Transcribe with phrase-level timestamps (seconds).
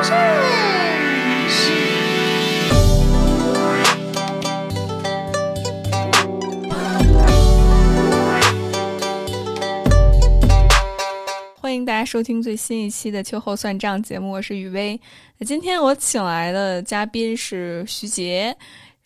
[0.00, 0.08] 欢
[11.74, 14.98] 迎大家收听最新一期的秋后算账节目，我是雨薇。
[15.36, 18.56] 那今天我请来的嘉宾是徐杰，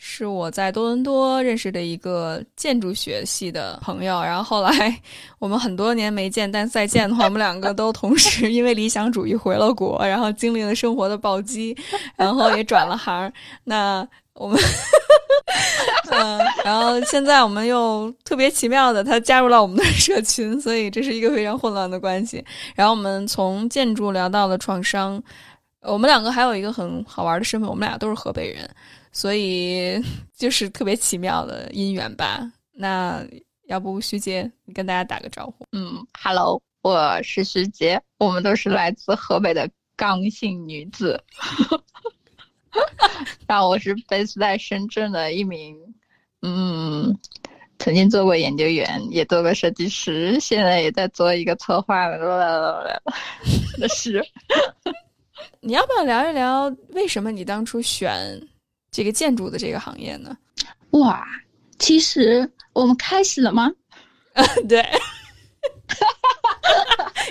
[0.07, 4.23] 是我在多伦多认识的一个建筑学系的朋友。
[4.23, 4.95] 然后后来
[5.39, 11.75] 我们很多年没见，但再见的话，我们两个都同时 因为理想主义回了国，然后经历了生活的暴击，
[12.17, 13.33] 然后也转了行。
[13.65, 14.61] 那我们，
[16.11, 22.45] 嗯，然后现在我们又特别奇妙的，他加入了我们的社群，所以这是一个非常混乱的关系。
[22.75, 25.23] 然后我们从建筑聊到了创伤，
[25.81, 28.69] 我们两个还有一个很好玩的身份，我们俩都是河北人，
[29.15, 30.03] 所以
[30.37, 32.41] 就是特别奇妙的姻缘吧。
[32.73, 33.25] 那
[33.69, 35.65] 要不徐杰，你跟大家打个招呼？
[35.71, 41.23] 嗯，Hello，我是徐杰，我们都是来自河北的刚性女子。
[43.47, 45.77] 然后我是 base 在深圳的一名，
[46.43, 47.17] 嗯，
[47.79, 53.01] 曾经做过研究员，也做过设计师，现在也在做一个策划的
[53.95, 54.21] 是。
[55.61, 58.13] 你要不要聊一聊为什么你当初选
[58.95, 60.37] 这个建筑的这个行业呢？
[60.91, 61.27] 哇，
[61.81, 63.69] 其实我们开始了吗？
[64.69, 64.87] 对。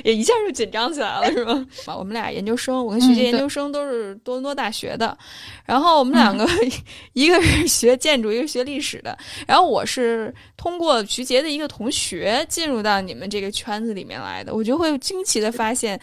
[0.04, 1.66] 也一下就紧张起来了，是吗？
[1.98, 5.18] 我们俩研究生，我跟徐杰研究生都是多伦多大学的，
[5.66, 6.46] 然后我们两个
[7.14, 9.18] 一个是学建筑，一个学历史的。
[9.48, 15.98] 然后我是通过徐杰的一个同学进入到你们这个圈子里面来的，我就会惊奇的发现，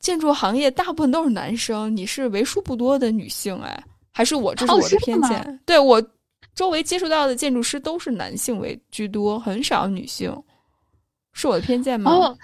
[0.00, 3.82] 建筑行业大部分都是男生，你是为数不多的女性，哎，
[4.16, 5.60] 还是我这是我的偏见？
[5.66, 6.02] 对我
[6.54, 10.34] 周围接触到的建筑师都是男性为居多，很少女性，
[11.34, 12.34] 是我的偏见吗？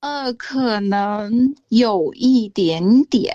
[0.00, 3.32] 呃，可能有一点点，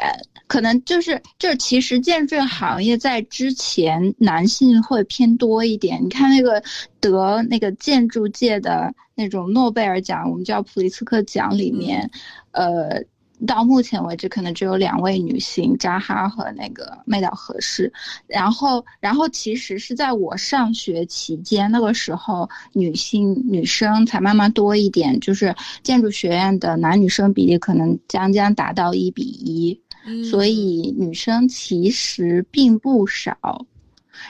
[0.48, 6.04] 可能就是就是，其实建筑行业在之前男性会偏多一点。
[6.04, 6.62] 你看那个
[7.00, 12.12] 得那个建筑界的那种诺贝尔奖，我们叫普利策克奖里面，
[12.52, 13.02] 呃。
[13.46, 17.92] 到目前为止，可能只有两位女性，扎哈和那个麦岛合适。
[18.28, 25.54] 然后，然后其实是在我上学期间，那个时候女性女生才慢慢多一点，就是
[25.84, 29.82] 建筑学院的男女生比例可能将将达到一比一，
[30.30, 33.66] 所以女生其实并不少。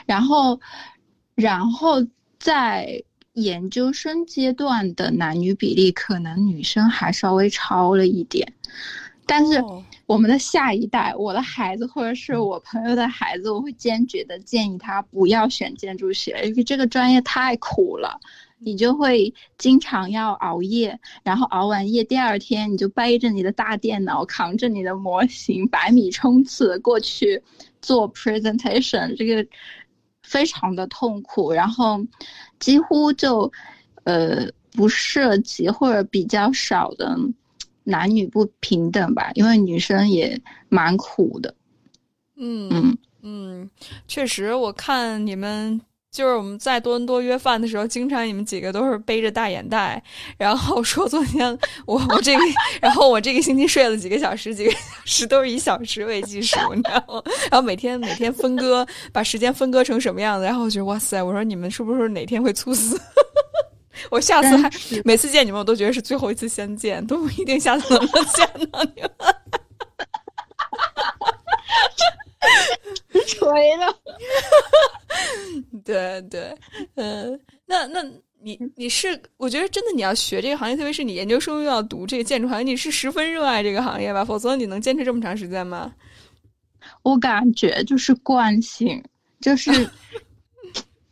[0.04, 0.58] 然后，
[1.34, 2.04] 然后
[2.38, 3.02] 在
[3.36, 8.50] 研究生阶段的男女比例，可能女生还稍微超了一点。
[9.26, 9.62] 但是
[10.06, 18.18] 我们的下一代，我的孩子或者是我朋友的孩子，我会坚决的建议他不要选建筑学，因为这个专业太苦了，
[18.58, 27.42] 你就会经常要熬夜，然后熬完夜第二天你就背着你的大电脑，扛着你的模型，百米冲刺过去
[27.82, 29.44] 做 presentation，这个
[30.22, 32.00] 非常的痛苦，然后
[32.58, 33.50] 几乎就
[34.04, 37.16] 呃不涉及或者比较少的。
[37.88, 41.54] 男女不平等吧，因为女生也蛮苦的。
[42.34, 43.70] 嗯嗯嗯，
[44.08, 45.80] 确实，我看你们
[46.16, 50.02] 就是我们在多伦多约饭的时候，经常你们几个都是背着大眼袋，
[50.38, 51.46] 然后说昨天
[51.84, 52.40] 我我这个，
[52.80, 57.22] 然后我这个星期睡了几个小时，几个小时都是以小时为计数，你知道吗？
[57.50, 60.46] 然后每天每天分割，把时间分割成什么样子？
[60.46, 62.98] 然后我觉得哇塞，我说你们是不是哪天会猝死？
[64.10, 64.70] 我下次还
[65.04, 69.10] 每次见你们，我都觉得是最后一次相见，都不一定下次能见到你们。
[73.26, 73.86] 锤了！
[75.84, 76.56] 对对，
[76.94, 78.02] 嗯，那那
[78.40, 84.24] 你你是，我觉得真的你要学这个行业，特别是你研究生又要读这个建筑行业，你是十分热爱这个行业吧？
[84.24, 85.92] 否则你能坚持这么长时间吗？
[87.02, 89.02] 我感觉就是惯性，
[89.40, 89.70] 就是。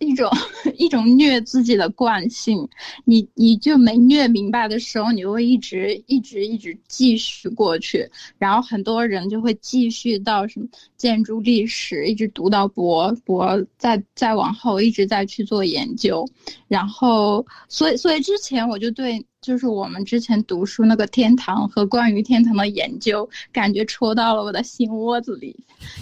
[0.05, 0.31] 一种
[0.77, 2.69] 一种虐自己的惯性，
[3.05, 10.67] 你你就没虐明白的时候，你会一直一直一直继续过去，然后很多人就会继续到什么
[10.97, 16.29] 建筑历史，一直读到博博，再再往后一直在去做研究，
[16.69, 25.57] 然后所以所以之前我就对就是我们之前读书那个天堂和关于天堂的研究，感觉戳到了我的心窝子里，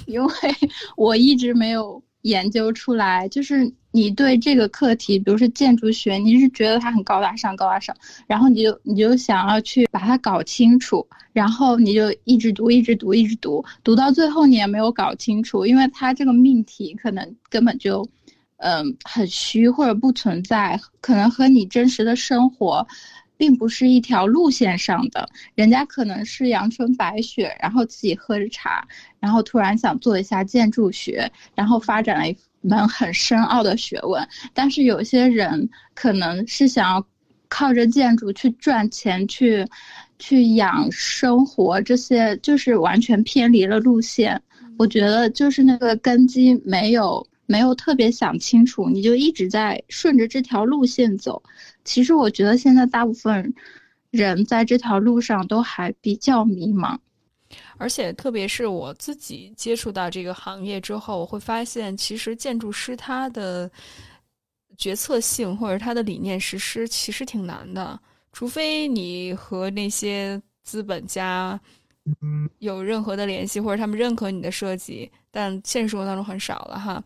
[0.07, 0.33] 因为
[0.97, 2.03] 我一直没有。
[2.23, 7.95] 研究出来，就是你对这个课题，比如说建筑学，你是觉得它很高大上，高大上，
[8.27, 18.09] 然后你就你就想要去把它搞清楚，然后你就一直读，一直读，一直读，读到最后你也没有搞清楚，因为它这个命题可能根本就，
[18.59, 22.87] 嗯，很虚或者不存在，可能和你真实的生活。
[23.43, 28.87] 并不是一条路线上的，人家可能是阳春白雪，然后自己喝着茶，
[29.19, 34.25] 然后突然想做一下建筑学，然后发展了一门很深奥的学问。
[34.55, 37.05] 但是有些人可能是想要
[37.49, 39.67] 靠着建筑去赚钱，去
[40.21, 44.41] 去养生活，这些就是完全偏离了路线。
[44.79, 47.27] 我觉得就是那个根基没有。
[47.47, 51.43] 没有特别想清楚，你就一直在顺着这条路线走。
[51.85, 53.53] 其实我觉得现在大部分
[54.11, 56.99] 人在这条路上都还比较迷茫，
[57.77, 63.71] 而且特别是我自己接触到这个行业之后，我会发现，其实建筑师他的
[64.77, 67.99] 决策性或者他的理念实施其实挺难的，
[68.33, 71.61] 除非你和那些资本家。
[72.59, 77.01] 有任何的联系，或者他们认可你的设计，但现实生活当中很少了哈。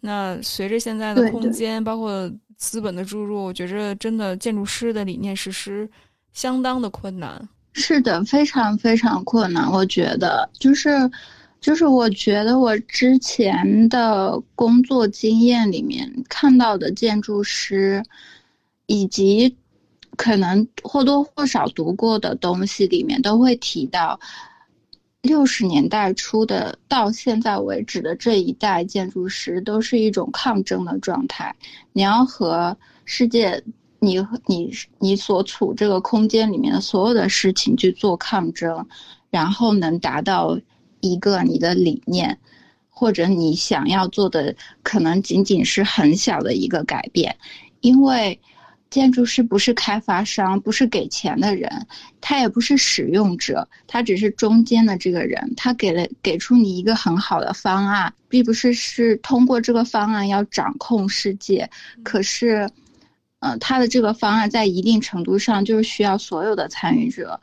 [0.00, 5.88] 那随着现在的空间，包括资本的注入，我觉着真的建筑师的理念实施
[6.32, 7.48] 相当的困难。
[7.72, 9.70] 是的，非常非常困难。
[9.70, 11.10] 我觉得就是，
[11.60, 18.02] 就是我觉得我之前的工作经验里面看到的建筑师，
[18.86, 19.56] 以及。
[20.14, 24.20] 可能或多或少读过的东西里面都会提到，
[25.22, 31.54] 六十年代初的到现在为止的这一代建筑师都是一种抗争的状态。
[31.92, 33.62] 你要和世界，
[34.00, 38.84] 你你你所处这个空间里面的所有的事情去做抗争，
[39.30, 40.58] 然后能达到
[41.00, 42.36] 一个你的理念，
[42.90, 47.36] 或者你想要做的可能仅仅是很小的一个改变，
[47.80, 48.40] 因为。
[48.92, 51.86] 建筑师不是开发商，不是给钱的人，
[52.20, 55.54] 他也不是使用者，他只是中间的这个人。
[55.56, 61.66] 他给了给出你一个很好的方案，并不是是通过这个方案要掌控世界。
[62.02, 62.68] 可是，
[63.38, 67.40] 嗯，他的这个方案在一定程度上就是需要所有的参与者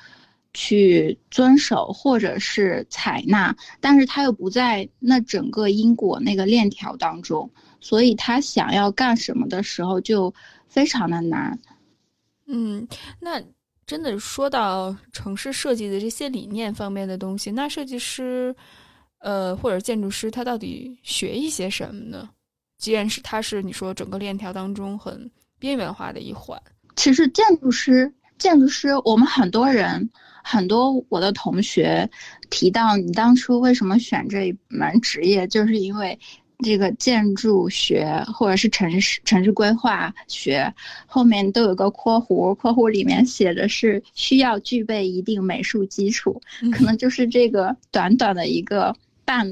[0.54, 7.50] 去遵守或者是采纳，但是他又不在那整个因果那个链条当中，
[7.82, 10.32] 所以他想要干什么的时候就。
[10.70, 11.60] 非常的难，
[12.46, 12.88] 嗯，
[13.20, 13.42] 那
[13.88, 18.56] 真的说到城市设计的这些理念方面的东西，那设计师，
[19.18, 22.30] 呃，或者建筑师，他到底学一些什么呢？
[22.78, 26.62] 既然是他是你说整个链条当中很边缘化的一环，
[26.96, 30.08] 其实建筑师，建筑师，我们很多人，
[30.44, 32.08] 很多我的同学
[32.52, 36.18] 提到你当初为什么选这一门职业，就是因为。
[36.62, 40.74] 这个建筑学或者是城市城市规划学
[41.06, 46.42] 后面都有个括弧，括弧里面写的是需要具备一定美术基础，
[46.74, 49.48] 可能就是这个短短的一个半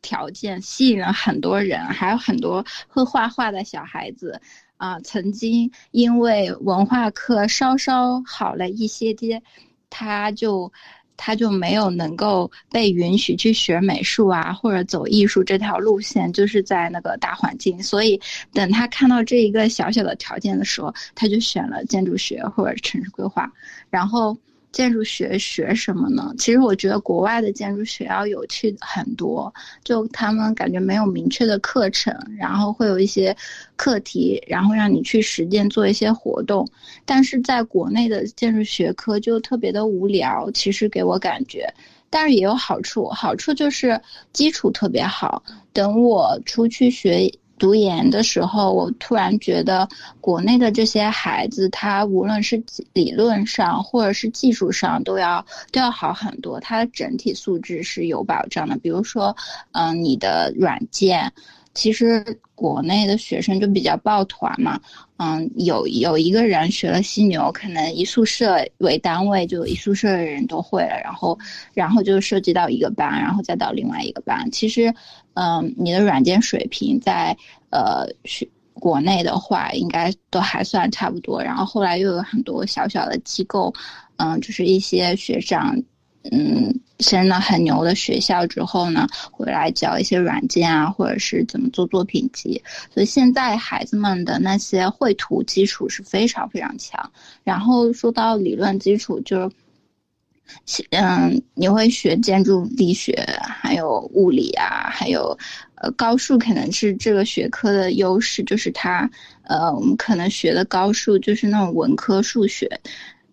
[0.00, 4.40] 条件吸引了很多人，还有很多会画画的小孩子
[4.78, 9.42] 啊，曾经因为文化课稍稍好了一些些，
[9.90, 10.72] 他就。
[11.16, 17.82] 他就没有能够被允许去学美术啊，或者走艺术这条路线，就是在那个大环境。
[17.82, 18.20] 所以，
[18.52, 23.50] 等他看到这一个小小的条件的时候，他就选了建筑学或者城市规划，
[23.90, 24.36] 然后。
[24.76, 26.34] 建筑学学什么呢？
[26.36, 29.50] 其实我觉得国外的建筑学要有趣很多，
[29.82, 33.34] 就他们感觉没有明确的课程，然后会有一些
[33.74, 36.68] 课题，然后让你去实践做一些活动。
[37.06, 41.72] 但是在国内的建筑学科就特别的无聊，其实给我感觉，
[42.10, 43.98] 但是也有好处，好处就是
[44.34, 45.42] 基础特别好。
[45.72, 47.32] 等我出去学。
[47.58, 49.88] 读研的时候，我突然觉得
[50.20, 56.60] 国内的这些孩子，他无论是理论上或者是技术上，都要都要好很多。
[56.60, 58.76] 他的整体素质是有保障的。
[58.78, 59.34] 比如说，
[59.72, 61.32] 嗯，你的软件，
[61.76, 62.24] 其实
[62.56, 64.80] 国内的学生就比较抱团嘛。
[65.18, 71.00] 嗯，有有一个人学了犀牛，可能一宿舍为单位，就一宿舍的人都会了。
[71.04, 71.38] 然后，
[71.72, 74.50] 然后就涉及到一个班，然后再到另外一个班。
[74.50, 74.92] 其实。
[75.38, 77.36] 嗯，你的软件水平在
[77.68, 81.42] 呃学国内的话，应该都还算差不多。
[81.42, 83.70] 然后后来又有很多小小的机构，
[84.16, 85.76] 嗯，就是一些学长，
[86.32, 92.62] 嗯，升了很牛的学校之后呢，回来教一些软件啊，或者是怎么做作品集。
[92.92, 97.12] 所以现在孩子们的那些绘图基础是非常非常强。
[97.44, 99.50] 然后说到理论基础，就是。
[100.90, 105.36] 嗯，你会学建筑力学，还有物理啊，还有，
[105.74, 109.10] 呃，高数可能是这个学科的优势，就是它，
[109.42, 112.80] 呃，我们可能学的高数就是那种文科数学，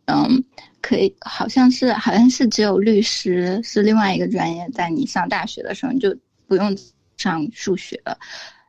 [0.06, 0.44] 嗯，
[0.84, 6.16] 可以，好像是好像是只有律师是另外一个专业，在你上大学的时候你就
[6.48, 6.78] 不用
[7.18, 8.16] 上数学了，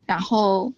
[0.07, 0.73] 然后，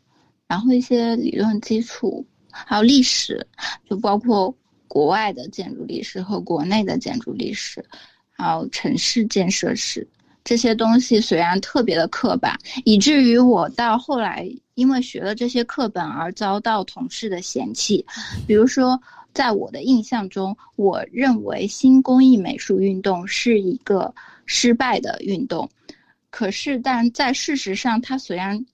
[0.49, 3.47] 然后一些理论基础，还有历史，
[3.89, 4.53] 就包括。
[4.89, 7.85] 国外的建筑历史和国内的建筑历史，
[8.31, 10.07] 还有城市建设史
[10.43, 18.07] 这些东西，虽然特别的刻板，以至于我到后来因为学了这些课本而遭到同事的嫌弃。
[18.47, 18.99] 比如说，
[19.37, 24.13] 在我的印象中，我认为新工艺美术运动是一个
[24.47, 25.69] 失败的运动。
[26.31, 28.65] 可是，但在事实上，它虽然。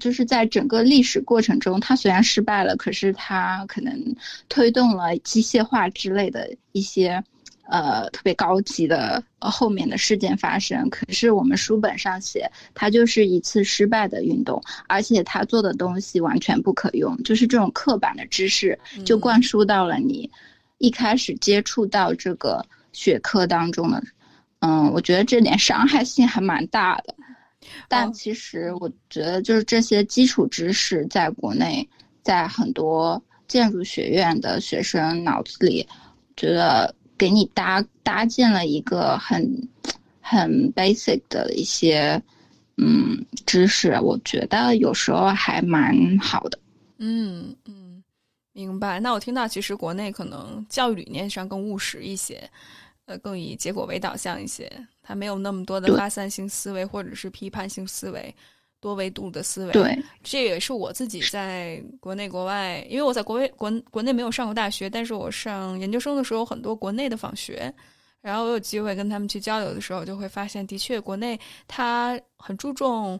[0.00, 4.16] 就是在整个历史过程中，它虽然失败了，可是它可能
[4.48, 7.22] 推动了机械化之类的一些，
[7.66, 10.88] 呃，特别高级的后面的事件发生。
[10.90, 20.30] 可是我们书本上写，它就是一次失败的运动，而且它做的东西完全不可用，就是这种刻板的知识就灌输到了你
[20.78, 24.02] 一开始接触到这个学科当中的。
[24.60, 27.14] 嗯，我觉得这点伤害性还蛮大的。
[27.88, 31.88] 但其实我觉得，就是这些基础知识，在国内，
[32.22, 35.86] 在很多建筑学院的学生脑子里，
[36.36, 39.68] 觉得给你搭搭建了一个很
[40.20, 42.20] 很 basic 的一些
[42.76, 46.58] 嗯知识，我觉得有时候还蛮好的。
[46.98, 48.02] 嗯嗯，
[48.52, 49.00] 明白。
[49.00, 52.48] 那我听到，其实国内可能教育理念上更务实一些，
[53.06, 54.70] 呃，更以结果为导向一些。
[55.02, 58.34] 他没有那么多的发散性思维，或者是批判性思维、
[58.84, 59.72] 多维度的思维。
[59.72, 67.72] 对，这也是我自己在国内、国外，因为我在国外国国内没有上过大学，但是我上研究生的时候，很多国内的访学，
[68.20, 73.18] 然后我有机会跟他们去交流的时候，就会发现，的确国内他很注重。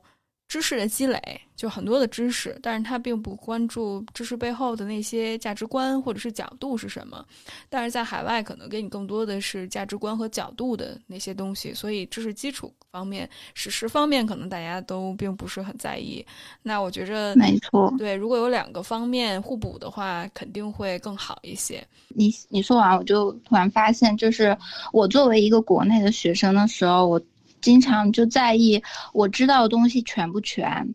[0.54, 1.20] 知识的积累
[1.56, 7.26] 就很多的知识，但是他并不关注知识背后的那些价值观或者是角度是什么。
[7.68, 16.24] 但是在海外，可能给你更多的是价值观和角度的那些东西，所以知识基础方面、史实方面，可能大家都并不是很在意。
[16.62, 21.84] 那我觉着，没错，对，如果有两个方面互补的话，肯定会更好一些。
[22.10, 24.56] 你你说完，我就突然发现，就是
[24.92, 27.20] 我作为一个国内的学生的时候，我。
[27.64, 28.80] 经常就在意
[29.14, 30.86] 我知道的东西全不全，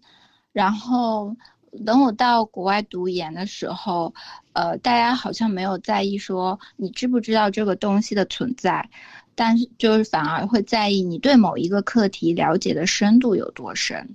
[0.54, 1.36] 然后
[1.84, 4.14] 等我到国外读研的时候，
[4.54, 8.88] 呃，大家好像没有在意说你知不知道这个东西的存在，
[9.34, 14.08] 但是就是反而会在意你对某一个课题了解的深度有多深。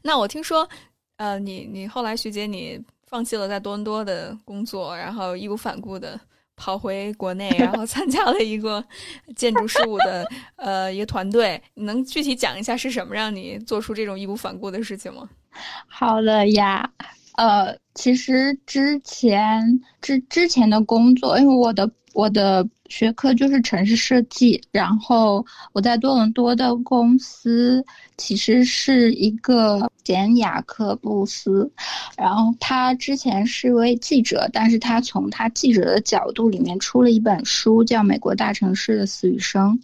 [0.00, 0.68] 那我听说，
[1.16, 6.20] 呃，你你后来徐姐你放弃了在多伦多的工作，然后义无反顾的。
[6.58, 8.84] 跑回国内，然后参加了一个
[9.36, 15.26] 建筑事务的呃一个团队，你能具体讲一下是什么让你做出这种义无反顾的事情吗？
[15.86, 16.90] 好了呀，
[17.36, 21.90] 呃，其实之前之之前的工作，因为我的。
[22.14, 27.84] 我的学科就是城市设计，然后我在多伦多的公司
[28.16, 31.70] 其实是一个简雅克布斯，
[32.16, 39.78] 然后他之前是位记者，但是他从他记者的角度里面出了一本书，叫《美国大城市的死与生》，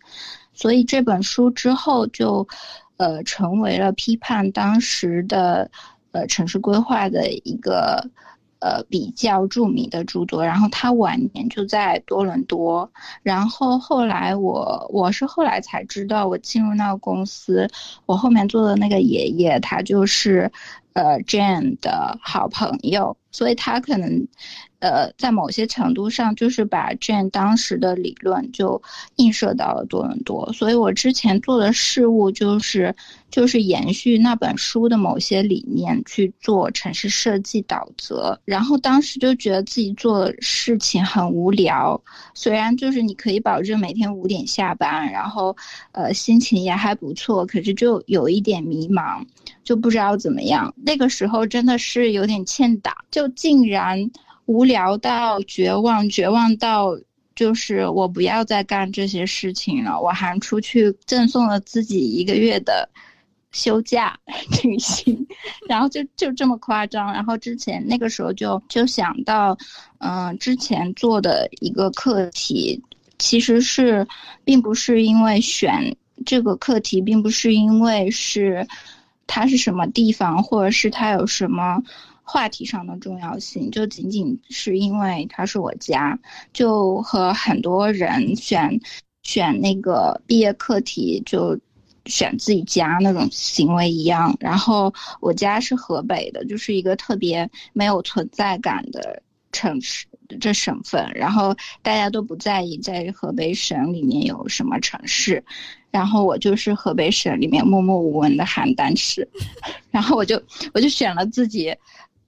[0.54, 2.49] 所以这本书之后就，
[2.97, 5.71] 呃，成为了批判当时的，
[6.12, 8.11] 呃，城市规划的一个。
[8.64, 12.90] 呃，比较著名的著作，然后他晚年就在多伦多，
[13.23, 17.68] 然后后来我我是后来才知道，我进入那个公司，
[18.06, 20.50] 我后面做的那个爷爷，他就是，
[20.94, 24.26] 呃，Jane 的好朋友，所以他可能。
[24.84, 28.82] 呃，在某些程度上，就是把 Jane 当时的理论就
[29.16, 32.94] 映射到了多伦多，所以我之前做的事物就是
[33.30, 41.98] 就是延续那本书的某些理念去做城市设计导则，然后当时就觉得自己做事情很无聊，
[42.34, 45.56] 虽然就是你可以保证每天五点下班，然后
[45.92, 49.24] 呃心情也还不错，可是就有一点迷茫，
[49.62, 50.74] 就不知道怎么样。
[50.76, 54.10] 那个时候真的是有点欠打，就竟然。
[54.46, 56.90] 无聊到绝望，绝望到
[57.34, 60.00] 就是我不要再干这些事情了。
[60.00, 62.88] 我还出去赠送了自己一个月的
[63.52, 64.18] 休假
[64.62, 65.26] 旅行，
[65.68, 67.12] 然后就就这么夸张。
[67.12, 69.56] 然后之前那个时候就就想到，
[69.98, 72.82] 嗯，之前做的一个课题，
[73.18, 74.06] 其实是
[74.44, 75.96] 并不是因为选
[76.26, 78.66] 这个课题，并不是因为是
[79.26, 81.82] 它是什么地方，或者是它有什么。
[82.26, 86.19] 话题上的重要性，就仅仅是因为它是我家，
[86.52, 88.81] 就和很多人选
[89.23, 91.59] 选那个毕业课题就
[92.07, 94.35] 选自己家那种行为一样。
[94.40, 100.07] 然后我家是河北的，就是一个特别没有存在感的城市，
[100.40, 101.07] 这省份。
[101.14, 105.45] 然后大家都不在意在河北省里面有什么城市，
[105.90, 109.28] 然后我就是河北省里面默默无闻的邯郸市，
[109.93, 111.75] 然后我就我就选了自己。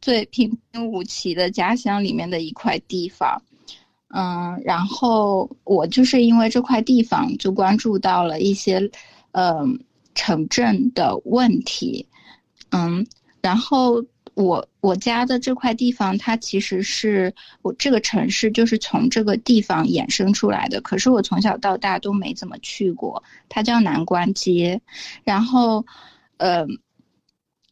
[0.07, 3.43] 最平平无奇的家乡里面的一块地方，
[4.15, 8.89] 嗯，然后我就是因为这块地方就关注到了一些，
[9.33, 9.81] 嗯，
[10.15, 12.07] 城镇的问题，
[12.71, 13.05] 嗯，
[13.41, 14.01] 然后
[14.35, 24.81] 我我家的这块地方，它其实是我这个城市就是从这个地方衍生出来的，可是我从小到大都没怎么去过，它叫南关街，
[25.25, 25.85] 然后，
[26.37, 26.65] 呃，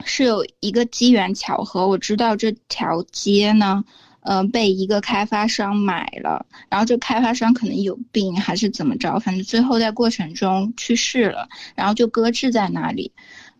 [0.04, 3.84] 是有一个机缘巧合，我知道这条街呢。
[4.26, 13.12] 呃，被一个开发商买了，然后这开发商可能有病还是怎么着，反正最后在过程中去世了，然后就搁置在那里，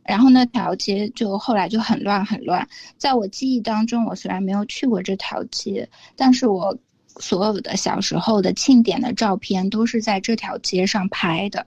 [0.04, 2.66] 然后那条街就后来就很乱很乱。
[2.96, 5.86] 在我记忆当中，我虽然没有去过这条街，
[6.16, 6.74] 但是我
[7.20, 11.66] 所有的小时候的庆典的照片都是在这条街上拍的。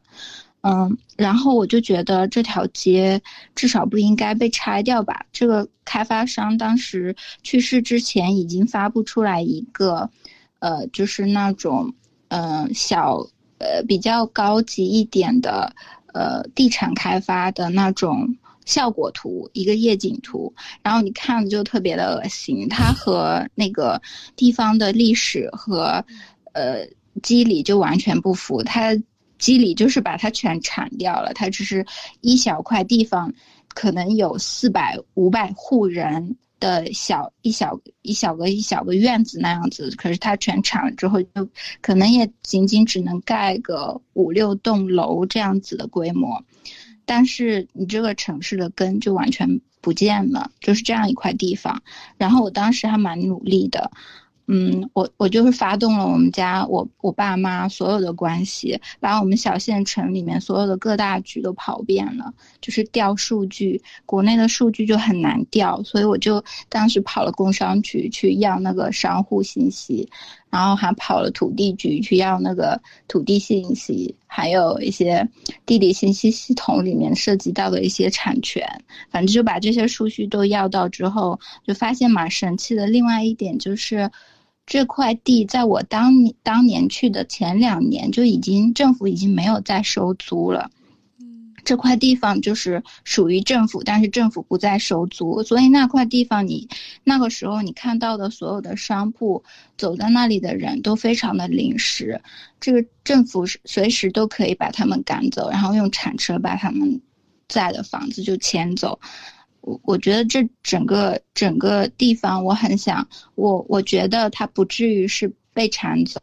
[0.70, 3.22] 嗯，然后我就觉得这条街
[3.56, 5.26] 至少不应该被拆掉吧。
[5.32, 10.10] 这个开发商当时去世之前已经发布出来一个，
[10.60, 11.94] 呃，就是那种，
[12.28, 13.26] 嗯，小，
[13.60, 15.74] 呃，比较高级一点的，
[16.14, 20.54] 呃，地产开发的那种效果图，一个夜景图。
[20.84, 24.02] 然后你看就特别的恶心，它和那个
[24.36, 26.04] 地方的历史和，
[26.52, 26.86] 呃，
[27.24, 28.62] 机理就完全不符。
[28.62, 28.94] 它。
[29.38, 31.86] 机理就是把它全铲掉了，它只是
[32.22, 33.34] 一小块地方，
[33.74, 41.48] 可能有四百五百户人的小一小一小个一小个院子那样子，可是它全铲了之后，就
[41.82, 46.44] 可能也仅仅只能盖个五六栋楼这样子的规模，
[47.06, 51.84] 但是你这个城市的根就完全不见了，就是这样一块地方。
[52.18, 53.92] 然后我当时还蛮努力的。
[54.50, 63.82] 嗯，我我就是发动了我们家我我爸妈所有的关系，把我们小县城里面所有的各大局都跑遍了，就是调数据。
[64.06, 70.10] 国内的数据就很难调，所以我就当时跑了工商局去要那个商户信息，
[70.50, 75.28] 然后还跑了土地局去要那个土地信息，还有一些
[75.66, 78.66] 地理信息系统里面涉及到的一些产权，
[79.12, 82.88] 反正就把这些数据都要到之后，就发现蛮神奇的。
[82.88, 84.10] 另外一点就是。
[84.68, 90.70] 这块地在我当年当年去的前两年就已经政府已经没有再收租了，
[91.22, 96.68] 嗯，这块地方就是属于政府，但是政府不再收租，所以那块地方你
[97.06, 99.42] 那个时候你看到的所有的商铺，
[99.78, 102.22] 走在那里的人都非常的临时，
[102.60, 107.02] 这个政府随时都可以把他们赶走，然后用铲车把他们
[107.48, 109.00] 在的房子就迁走。
[109.68, 116.22] 我我觉得这整个整个地方，我很想我我觉得它不至于是被铲走，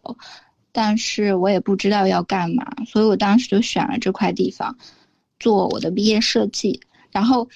[0.73, 4.75] 但是我也不知道要干嘛，所以我当时就选了这块地方
[5.39, 6.81] 做我的毕业设计，
[7.13, 7.47] 然后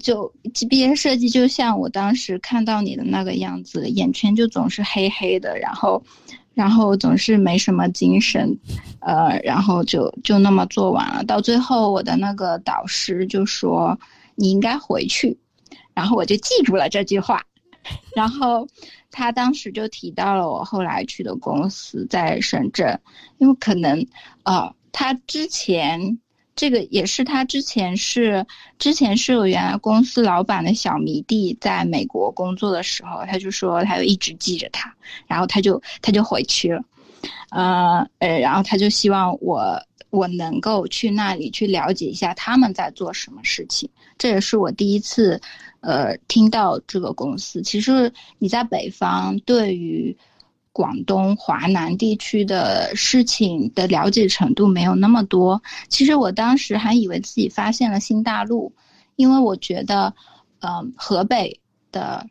[0.00, 0.32] 就
[0.70, 6.00] 毕业设计就像我当时看到你的那个样子，眼圈就总是黑黑的，然后
[6.54, 8.56] 然后总是没什么精神，
[9.00, 13.98] 呃，然后就就那么做完了，到最后我的那个导师就说。
[14.34, 15.38] 你应该回去，
[15.94, 17.44] 然后我就记住了这句话。
[18.14, 18.68] 然后
[19.10, 23.00] 他当时就提到了我后来去的公司在深圳，
[23.38, 24.06] 因为可能，
[24.44, 26.20] 呃，他之前
[26.54, 28.46] 这个也是他之前是
[28.78, 34.94] 之前是有原来公司老板的小迷弟在美国工作的时候，他就说他就一直记着他，
[35.26, 36.84] 然后他就他就回去了，
[37.50, 39.76] 呃呃，然后他就希望我
[40.10, 43.90] 我能够去那里去了解一下他们在做什么事情。
[44.22, 45.40] 这也是我第一次，
[45.80, 47.60] 呃，听到这个公司。
[47.60, 50.16] 其实你在北方，对于
[50.70, 55.60] 广东华南地区的事情的了解程度没有那么多。
[55.88, 58.72] 其实我当时还以为自己发现了新大陆，
[59.16, 60.14] 因为我觉得，
[60.60, 61.58] 嗯，河北
[61.90, 62.24] 的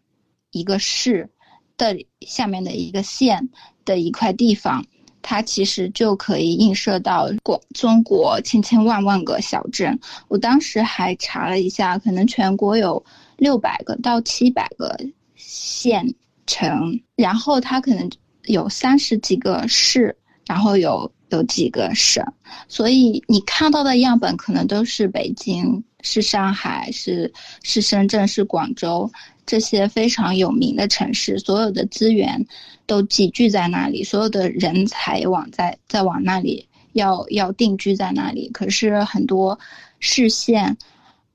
[0.52, 1.30] 一个市
[1.76, 3.50] 的下面的一个县
[3.84, 4.86] 的一块地方。
[5.22, 10.00] 它其实就可以映射到广中国千千万万个小镇。
[10.28, 13.04] 我当时还查了一下，可能全国有
[13.38, 14.98] 六百个到七百个
[15.36, 16.14] 县
[16.48, 18.10] 城，然后它可能
[18.46, 22.24] 有三十几个市，然后有有几个省。
[22.68, 27.32] 所以你看到的样本可能都是北京、是上海、是
[27.64, 29.12] 是深圳、是广州。
[29.46, 32.46] 这些非常有名的城市，所有的资源
[32.86, 38.50] 都集聚在那里，所有的人才往在在往那里要要定居在那里。
[38.54, 39.60] 可是很多
[40.00, 40.78] 市县，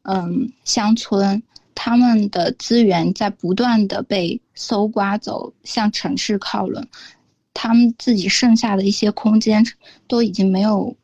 [0.02, 1.42] 嗯，乡村，
[1.74, 6.87] 他们的资源在不断的被搜刮走，向城市靠拢，
[7.52, 9.66] 他们自己剩下的一些空间
[10.07, 10.96] 都已经没有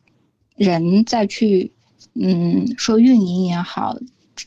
[0.57, 1.73] 人再去，
[2.15, 3.97] 嗯，说运营也好，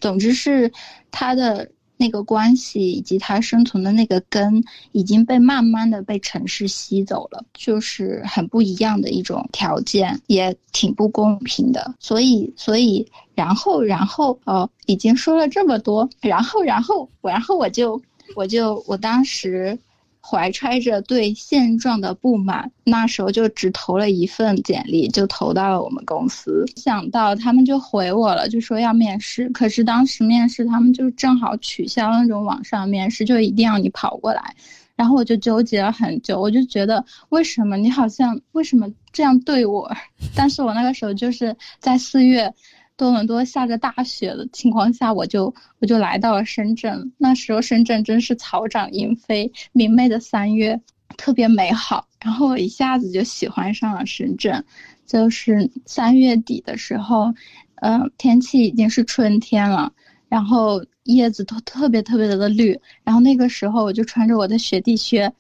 [0.02, 0.72] 总之是
[1.12, 1.70] 他的。
[1.98, 11.96] 那个关系以及他生存的那个根已经被慢慢的被城市吸走了，就是很不一样的一种条件，也挺不公平的。
[11.98, 18.02] 所以，所以，然后，然后，哦，已经说了这么多，然后，然后，然后我就，
[18.36, 19.80] 我就，我当时。
[20.28, 26.66] 怀揣着对现状的不满，那时候就只投了一份简历，就投到了我们公司。
[26.76, 29.48] 想到他们就回我了，就说要面试。
[29.50, 34.56] 可是当时面试他们就正好取消那种网上面试，就一定要你跑过来。
[34.96, 39.92] 然后我就纠结了很久，我就觉得为什么你好像为什么这样对我？
[40.36, 42.52] 但是我那个时候就是在四月。
[42.98, 47.12] 多伦多下着大雪的情况下，我就我就来到了深圳。
[47.18, 50.80] 那时候深圳真是草长莺飞，明媚的三月
[51.18, 52.08] 特别美好。
[52.24, 54.64] 然后我一下子就喜欢上了深圳。
[55.06, 57.34] 就是三月底的时候，
[57.82, 59.92] 嗯，天气已经是春天了，
[60.30, 62.80] 然后叶子都特别特别的绿。
[63.04, 65.32] 然后那个时候，我就穿着我的雪地靴。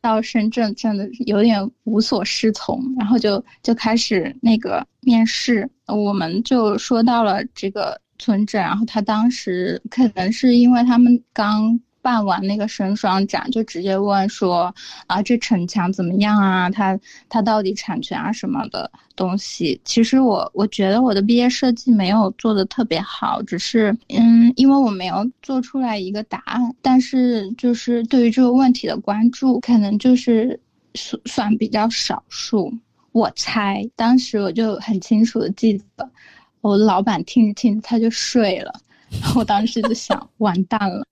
[0.00, 11.80] 到深圳真的有点无所适从，然后就就开始那个面试，我们就说到了这个村镇，然后他当时可能是因为他们刚。
[12.02, 14.74] 办完那个神双展，就直接问说
[15.06, 16.70] 啊，这城墙怎么样啊？
[16.70, 19.80] 它它到底产权啊什么的东西？
[19.84, 26.74] 其实我我觉得我的毕业设计没有做的特别好，只是嗯，因为我没有做出来一个答案。
[26.80, 30.58] 但是就是对于这个问题的关注，可能就是
[30.94, 32.72] 算算比较少数。
[33.12, 36.08] 我猜当时我就很清楚的记得，
[36.60, 38.72] 我老板听着听着他就睡了，
[39.34, 41.04] 我当时就想 完蛋了。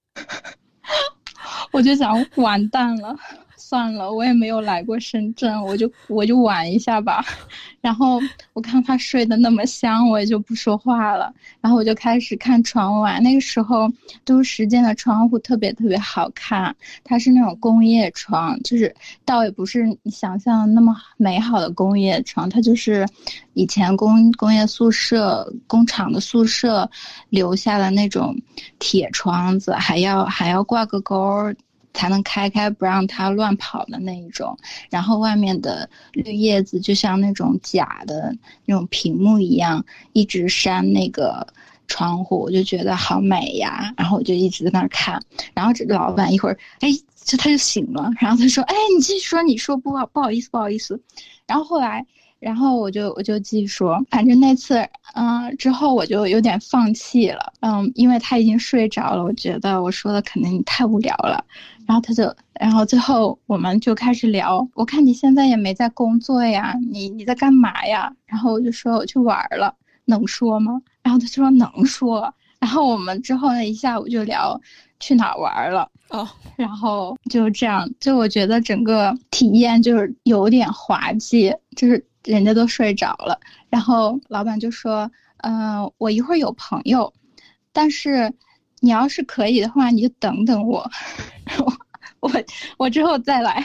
[1.71, 3.15] 我就想完蛋了，
[3.59, 7.25] 算了，我也没有来过深圳，我就我就玩一下吧。
[7.81, 8.21] 然后
[8.53, 11.33] 我看他睡得那么香，我也就不说话了。
[11.61, 13.91] 然后我就开始看窗外，那个时候
[14.25, 18.95] 都时间的窗户特别特别好看，它是那种工业窗，就是
[19.25, 23.07] 倒也不是你想象那么美好的工业窗，它就是
[23.55, 26.89] 以前工工业宿舍、工厂的宿舍
[27.29, 28.37] 留下的那种
[28.79, 31.57] 铁窗子，还要还要挂个钩儿。
[31.95, 34.57] 才能开开，不让它乱跑的那一种。
[34.91, 41.47] 然后外面的绿叶子就像那种假的那种屏幕一样，一直扇那个
[41.87, 43.93] 窗户，我就觉得好美呀。
[43.97, 45.23] 然后我就一直在那儿看。
[45.55, 46.89] 然后这个老板一会儿，哎，
[47.25, 51.01] 就他就醒了，然后他说：“哎，你继续说，你说不好不好意思不好意思。”
[51.47, 52.07] 然后后来。
[52.41, 54.79] 然后我就我就继续说，反正那次，
[55.15, 61.45] 嗯，之后我就有点放弃了，嗯，因为他已经睡着了，我觉得我说的可能太无聊了。
[61.85, 68.13] 然后他就，然后最后我们就开始聊，我看你现在也没在工作呀，你你在干嘛呀？
[68.27, 69.75] 然后我就说我去玩了，
[70.05, 70.81] 能说吗？
[71.03, 72.33] 然后他就说能说。
[72.61, 74.61] 然后我们之后那一下午就聊
[75.01, 82.05] 去哪玩了，哦， 然后就这样，就我觉得整个体验就是有点滑稽，就是。
[82.25, 83.39] 人家都睡着了，
[83.71, 85.11] 然后老板就说
[85.43, 87.13] ：“嗯，我一会儿有朋友，
[87.73, 88.33] 但是
[88.81, 90.91] 你要是可以的话，你就等等我，
[92.21, 92.31] 我
[92.77, 93.65] 我之后再来，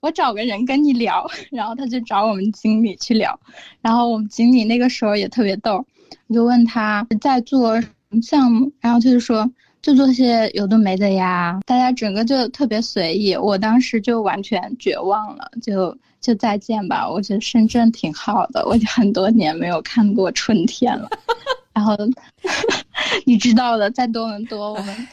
[0.00, 3.38] 我找个人跟你聊。”然后他就找我们经理去聊，
[3.82, 5.84] 然后我们经理那个时候也特别逗，
[6.28, 9.50] 我就问他在做什么项目，然后他就说
[9.82, 15.98] 就做些有的没的呀，大家整个就特别随意，我当时就完全绝望了，就。
[16.20, 21.08] 就再见吧，我觉得深圳挺好的，我已经很多年没有看过春天了。
[21.72, 21.96] 然后
[23.24, 25.08] 你知道的，在多伦多我们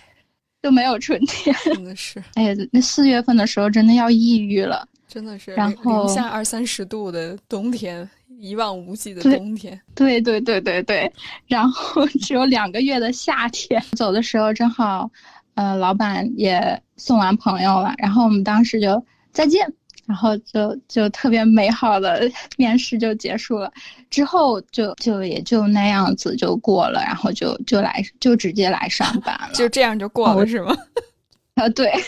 [0.62, 2.24] 都没有春天，真的是。
[2.34, 5.54] 哎呀，那四月份的时候真的要抑郁了，真的是。
[5.54, 9.80] 然后零下二三十度的冬天，一望无际的冬天。
[9.94, 11.12] 对对对对对。
[11.46, 15.08] 然后 只有两个月的夏天，走的时候正好，
[15.54, 19.72] 呃，老板也送完朋友了，然后我们当时就再见。
[20.06, 23.72] 然后就就特别美好的 面试就结束了，
[24.10, 30.76] 之后就就也就那样子就过了，然后就就来就直接来上班了，就这样就过了是吗？
[31.56, 31.92] 啊，对。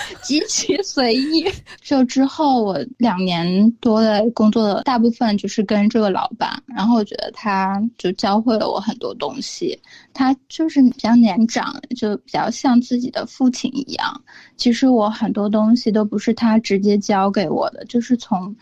[0.22, 1.46] 极其随意。
[1.82, 9.78] 就之后我两年多的工作，大部分就是跟这个老板，然后我觉得他就教会了我很多东西。
[10.12, 14.22] 他就是比较年长，就比较像自己的父亲一样。
[14.56, 18.54] 其实我很多东西都不是他直接教给我的，就是从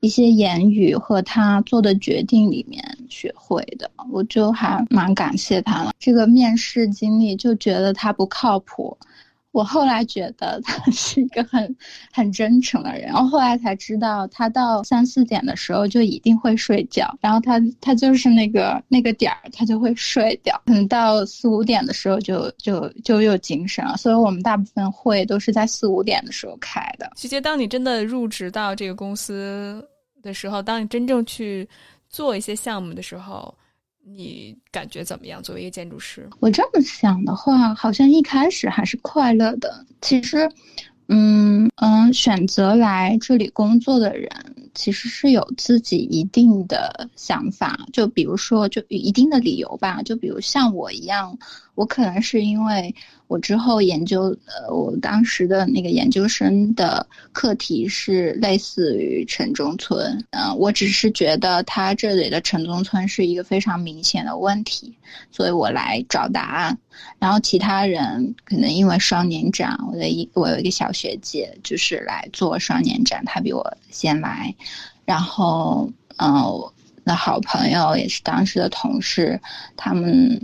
[0.00, 3.90] 一些言语和他做的决定里面学会的。
[4.10, 5.92] 我就还蛮感谢他了。
[5.98, 8.96] 这个面试经历就觉得他不靠谱。
[9.52, 11.76] 我后来觉得他是一个很
[12.10, 23.96] 很真诚的人，然后后来才知道，他到三四点的时候就一定会睡觉，然后他他就是那个那个点儿，他就会睡掉，可能到四五点的时候就就就又精神了。
[23.98, 27.12] 所以我们大部分会都是在四五点的时候开的。
[27.16, 29.86] 徐杰，当你真的入职到这个公司
[30.22, 31.68] 的时候，当你真正去
[32.08, 33.54] 做一些项目的时候。
[34.04, 35.42] 你感觉怎么样？
[35.42, 39.86] 作为一个建筑师，我这么想的话，好像一开始还是快乐的。
[40.00, 40.50] 其实，
[41.08, 44.28] 嗯嗯，选择来这里工作的人，
[44.74, 47.86] 其实是有自己一定的想法。
[47.92, 50.02] 就比如说，就一定的理由吧。
[50.02, 51.38] 就比如像我一样。
[51.74, 52.94] 我可能是因为
[53.28, 64.94] 我之后研究，呃，我当时的那个研究生的课题是类似于城中村，嗯，我只是觉得他这里的城中村是一个非常明显的问题，
[65.30, 66.76] 所以我来找答案。
[67.18, 74.54] 然后其他人可能因为双年展，我的一我有一个小学姐就是来做双年展，她比我先来，
[75.06, 76.74] 然后嗯，我
[77.06, 79.40] 的好朋友也是当时的同事，
[79.74, 80.38] 他们。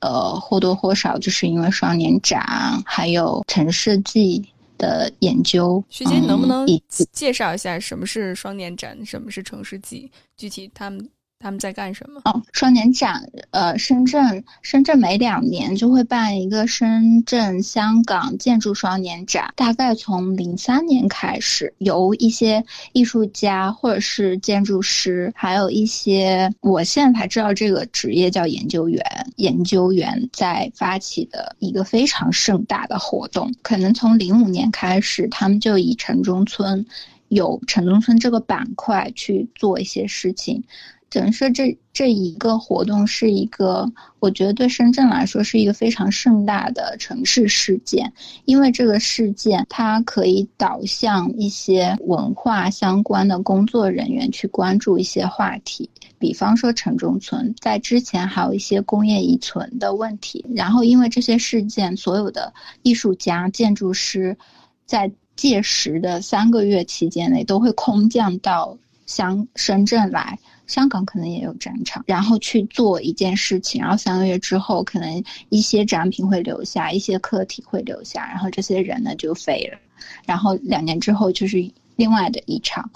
[0.00, 4.44] 呃，或多或少就是因为双年展，还有城市记
[4.78, 5.82] 的研究。
[5.88, 6.66] 徐姐，能不能
[7.12, 10.10] 介绍一下什么是双年展，什么是城市记？
[10.36, 11.08] 具体他们。
[11.42, 12.20] 他们在干什么？
[12.26, 29.02] 哦，双年展，呃，深圳，深圳每两年就会办一个深圳香港建筑双年展，大概从零三年开始，由一些艺术家或者是建筑师，还有一些我现在才知道这个职业叫研究员，
[29.36, 33.50] 研究员在发起的一个非常盛大的活动。
[33.62, 36.84] 可能从零五年开始，他们就以城中村，
[37.28, 40.62] 有城中村这个板块去做一些事情。
[41.10, 48.12] 等于说，这这一个活动是一个，我觉得对深圳来说是一个非常盛大的城市事件，
[48.44, 64.38] 因为这个事件它可以导向一些文化相关的工作人员去关注一些话题，比方说城中村，在之前还有一些工业遗存的问题，然后因为这些事件，所有的艺术家、建筑师，
[64.86, 70.38] 在届时的三个月期间内都会空降到香深圳来。
[70.70, 79.78] 香港可能也有展场，然后去做一件事情，然后三个月之后，可能一些展品会留下，一些课题会留下，然后这些人呢就飞了，
[80.24, 82.88] 然后两年之后就是另外的一场，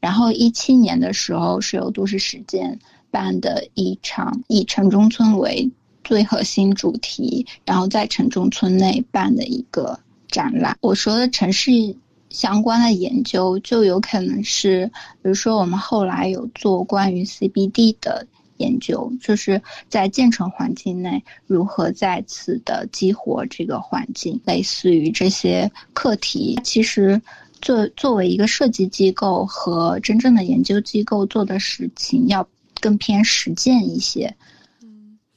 [0.00, 2.78] 然后一七年的时候是由都市实践
[3.10, 5.70] 办的一场以城中村为
[6.02, 10.78] 最核心主题，然后在城中村内办的一个展览。
[10.80, 11.94] 我说的城市。
[12.30, 14.86] 相关的研究就有可能是，
[15.22, 18.26] 比如说我们后来有做关于 CBD 的
[18.58, 26.60] 研究，就是在建成环境内如何再次的激活这个环境，类似于这些课题。
[26.62, 27.20] 其实，
[27.62, 32.46] 作作为一个设计机构和真正的研究机构做的事情，要
[32.80, 34.34] 更偏实践一些。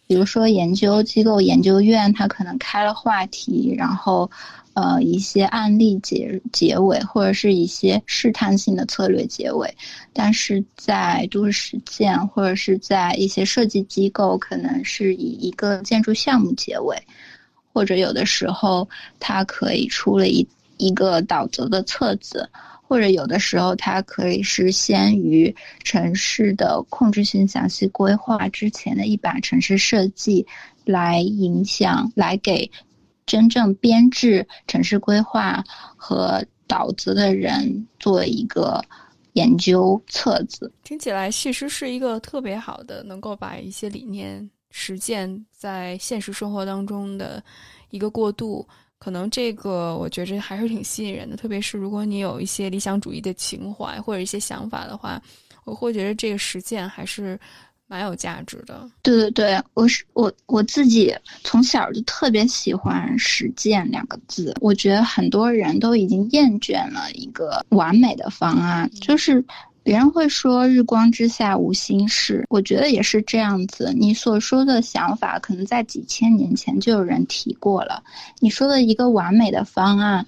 [0.07, 4.29] 比如说研究机构、研究院，它可能开了话题，然后。
[4.81, 9.71] 呃，一些案例结结尾，或者是一些试探性的策略结尾，
[10.11, 16.97] 但是在都市实践或者是在一些设计机构，可能是以一个建筑项目结尾，
[17.71, 18.89] 或者有的时候
[19.19, 22.49] 它可以出了一一个导则的册子，
[22.87, 30.47] 或者有的时候它可以是先于城市的控制性详细规划之前的一版城市设计
[30.85, 32.71] 来影响，来给。
[33.31, 35.63] 真正编制城市规划
[35.95, 38.83] 和导子的人做一个
[39.33, 47.41] 研究册子，听起来其实是一个特别好的，能够把一些理念实践在现实生活当中的
[47.89, 48.67] 一个过渡。
[48.99, 55.21] 可能这个我觉着还是挺吸引人的，特别是如果你有一些理想主义的情怀或者一些想法的话，
[55.63, 57.39] 我会觉得这个实践还是。
[57.91, 64.55] 蛮有价值的，对对对，我是我我自己从小就特别喜欢实践两个字。
[64.61, 69.43] 我觉得很多人都已经厌倦了一个完美的方案，就是
[69.83, 73.93] 别人会说“日光之下无新事”，我觉得也是这样子。
[73.93, 78.01] 你所说的想法，可能在几千年前就有人提过了。
[78.39, 80.25] 你说的一个完美的方案。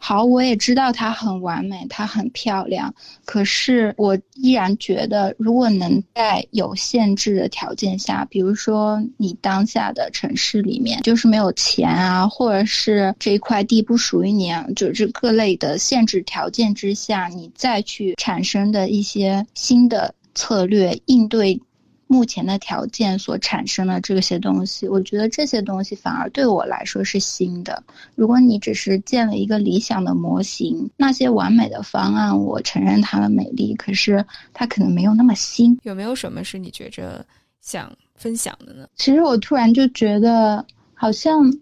[0.00, 2.94] 好，我也知道它很完美，它很漂亮。
[3.24, 21.60] 可是我依然觉得，如果能在有限制的条件下，比如说你当下的城市里面就是没有钱啊，或者是这一块地不属于你啊，就是各类的限制条件之下，你再去产生的一些新的策略应对
[22.10, 27.84] 目前的条件所产生的这些东西，我觉得这些东西反而对我来说是新的。
[28.14, 35.78] 如果你只是建了一个理想的模型，那些完美的方案，我承认它的美丽，可是它可能没有那么新。
[35.82, 37.24] 有没有什么是你觉着
[37.60, 38.88] 想分享的呢？
[38.96, 41.52] 其实我突然就觉得，好像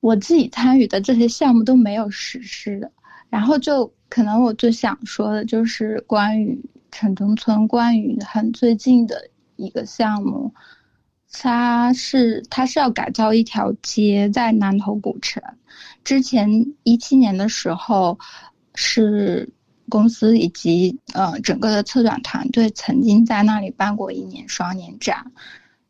[0.00, 2.92] 我自己参与的这些项目都没有实施的，
[3.30, 9.30] 然后就可能我最想说的就是关于城中村，关于很最近的。
[9.60, 10.52] 一个项目，
[11.32, 15.42] 它是它是要改造一条街在南头古城。
[16.02, 18.18] 之前一七年的时候，
[18.74, 19.48] 是
[19.88, 25.32] 公司以及呃整个的策展团队曾经在那里办过一年双年展，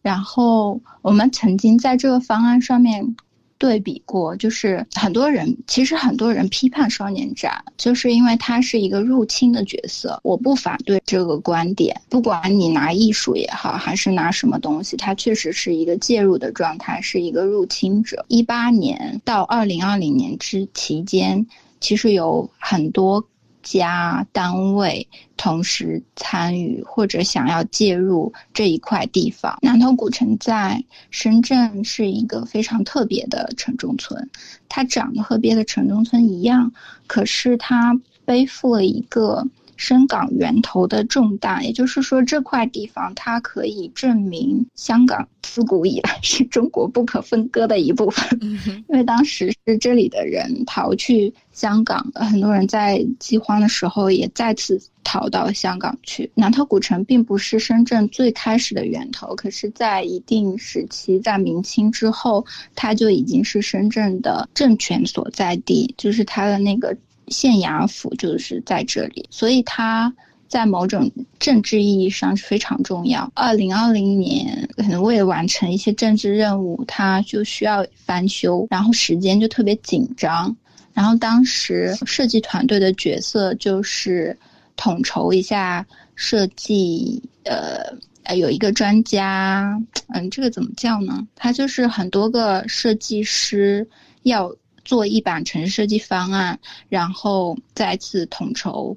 [0.02, 3.16] 然后我们曾经在这个方案上面。
[3.60, 10.18] 对比过，就是很多人其实很多人批判双年展，就是因为它是一个入侵的角色。
[10.24, 18.24] 我不反对这个观点，不管你拿艺术也好，还是拿什么东西，它确实是一个介入的状态，是一个入侵者。
[18.28, 21.46] 一八年到二零二零年之期间，
[21.80, 23.22] 其实有很多。
[23.62, 34.30] 家单位同时参与或者想要介入这一块地方，南头古城在深圳是一个非常特别的城中村，
[34.68, 36.72] 它长得和别的城中村一样，
[37.06, 39.46] 可是它背负了一个。
[39.80, 48.38] 深港源头的重担，也就是说，这块地方它可以证明香港自古以来是中国不可分割的一部分。
[48.42, 56.30] 因为当时是这里的人逃去香港，很多人在饥荒的时候也再次逃到香港去。
[56.34, 66.94] 南头古城并不是深圳最开始的源头，可是，在一定时期，在明清之后，它就已经是深圳的政权所在地，就是它的那个。
[67.30, 70.12] 县衙府就是在这里，所以它
[70.48, 73.30] 在某种政治意义上是非常重要。
[73.34, 80.54] 二零二零年可能为了完成一些政治任务，它就需要翻修，然后时间就特别紧张。
[80.92, 84.36] 然后当时设计团队的角色就是
[84.76, 91.24] 统筹一下设计，呃呃，有一个专家，嗯，这个怎么叫呢？
[91.36, 93.88] 他就是很多个设计师
[94.24, 94.52] 要。
[94.90, 98.96] 做一版城市设计方案，然后再次统筹，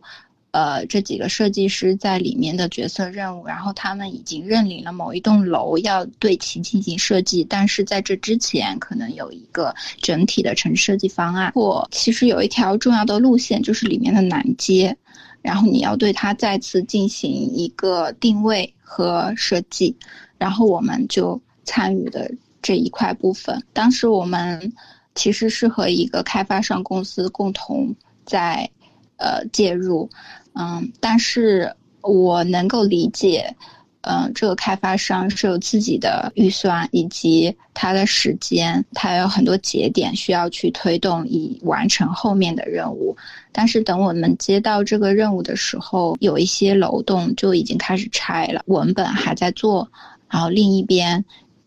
[0.50, 3.46] 呃，这几个设计师在里面的角色任务。
[3.46, 7.44] 然后他们已经认领了某一栋楼，要对其进行设计。
[7.44, 11.52] 但是在这之前，可能有一个整体的城市设计方案。
[11.52, 14.98] 或其实有一条重要的路线，就是里面的南街，
[15.44, 19.96] 然后你要对它再次进行一个定位和设计。
[20.40, 22.32] 然后我们就参与的
[22.64, 23.64] 这一块部分。
[23.74, 24.74] 当时我们。
[25.16, 27.94] 其实是和一个开发商公司共同
[28.26, 28.70] 在，
[29.18, 30.10] 呃介入，
[30.54, 31.72] 嗯，但是
[32.02, 33.56] 我能够理解，
[34.02, 43.16] 嗯，这个开发商是有自己的预算以及他的时间，他有很多节点需要去推动以完成后面的任务。
[43.52, 49.88] 但是等我们接到这个任务的时候，有一些楼栋就已经开始拆了，文本还在做，
[50.28, 51.24] 然后另一边。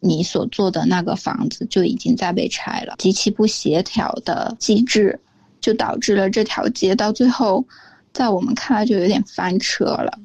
[0.06, 5.18] 你所做的那个房子就已经在被拆了，极其不协调的机制，
[5.60, 7.66] 就导致了这条街到最后，
[8.12, 10.18] 在我们看来就有点翻车了，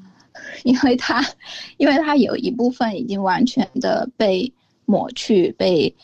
[0.63, 1.25] 因为它，
[1.77, 4.53] 因为它有一部分已经完全的被
[4.85, 5.95] 抹去、被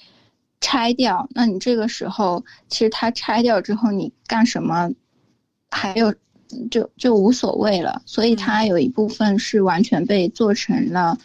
[0.59, 1.27] 拆掉。
[1.31, 4.91] 那你这个时候，其实它拆掉之后，你干什么，
[5.69, 6.13] 还有
[6.71, 8.01] 就就无所谓了。
[8.05, 11.17] 所以它有一部分是完全被做成了。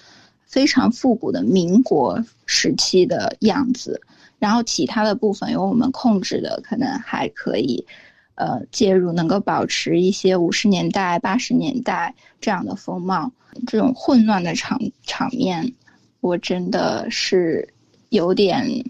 [0.53, 4.03] 非常复古的民国时期的样子，
[4.39, 7.87] 然后其他的部分由我们控制的，可能还可以，
[8.35, 13.33] 呃，介入能够保持一些五十年代、八十年代这样的风貌。
[13.67, 15.73] 这种混乱的场场面，
[16.21, 17.73] 我真的是
[18.11, 18.85] 有点。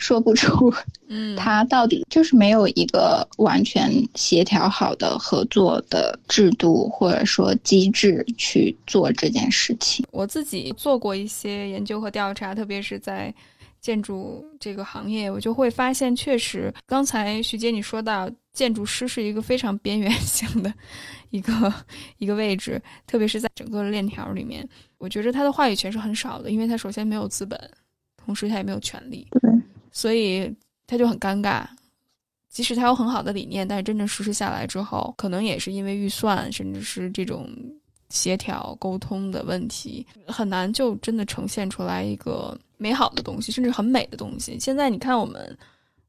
[0.00, 0.72] 说不出，
[1.08, 10.04] 嗯，他到底就是没有一个完全协调好的合作的制度或者说机制去做这件事情。
[10.10, 13.32] 我自己做过一些研究和调查，特别是在
[13.78, 20.72] 建筑这个行业，我就会发现，确实，刚才徐姐你说到，建筑师是一个非常边缘 性的
[21.28, 21.72] 一个
[22.16, 27.58] 一个位置，特别是在整个链条里面，我觉得他的话语权是很少的，因为他首先没有资本，
[28.24, 29.26] 同时他也没有权利。
[29.30, 29.50] 对。
[29.92, 30.54] 所以
[30.86, 31.64] 他就很尴尬，
[32.48, 37.48] 即使他有很好的理念，但是真正实施下来之后，可能也是因为预算，甚至是这种
[38.08, 44.58] 协调沟通的问题，很难就真的呈现出来一个美好的东西，甚至很美的东西。
[44.58, 45.56] 现在你看，我们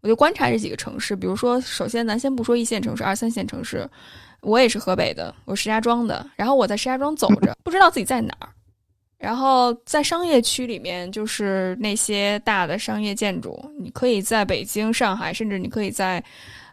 [0.01, 3.87] 我就观察这几个城市，比如说，首先咱先不说一线城市、二三线城市，
[4.41, 8.49] 我也是河北的，我石家庄的，然后我在石家庄走着，不知道自己在哪儿。
[9.21, 16.23] 然后在商业区里面，就是那些大的商业建筑，你可以在北京、上海，甚至你可以在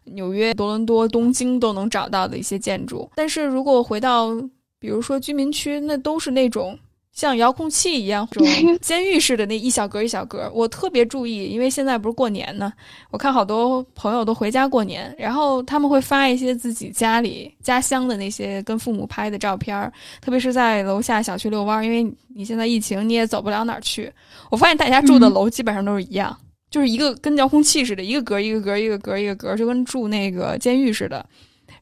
[0.04, 3.10] 纽约、多伦多、东京都能找到的一些建筑。
[3.14, 4.34] 但是如果回到，
[4.80, 6.78] 比如说居民区，那都是那种。
[7.18, 8.48] 像遥控器一样，这种
[8.80, 12.72] 监狱似的那一小格一小格，我特别注意，因为现在不是过年呢，
[13.10, 24.08] 我看好多朋友都回家过年，然后他们会发一些自己家里家乡的那些跟父母拍的照片，特别是在楼下小区遛弯，因为你现在疫情你也走不了哪儿去。
[24.48, 26.38] 我发现大家住的楼基本上都是一样，
[26.70, 31.26] 就是一个跟遥控器似的，一个格一个格一个格一个格，就跟住那个监狱似的，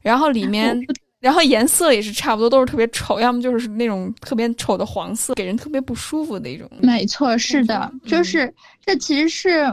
[0.01, 0.83] 然后里面。
[1.19, 6.69] 然后颜色也是差不多，都是特别丑，要么就是那种特别丑的黄色，给人特别不舒服的一种。
[6.79, 8.53] 没错，是的，就是
[8.85, 9.65] 这其实是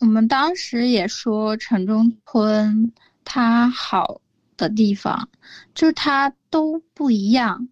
[0.00, 2.92] 我们当时也说城中村
[3.24, 4.20] 它好
[4.58, 5.28] 的地方，
[5.74, 7.68] 就是它都不一样。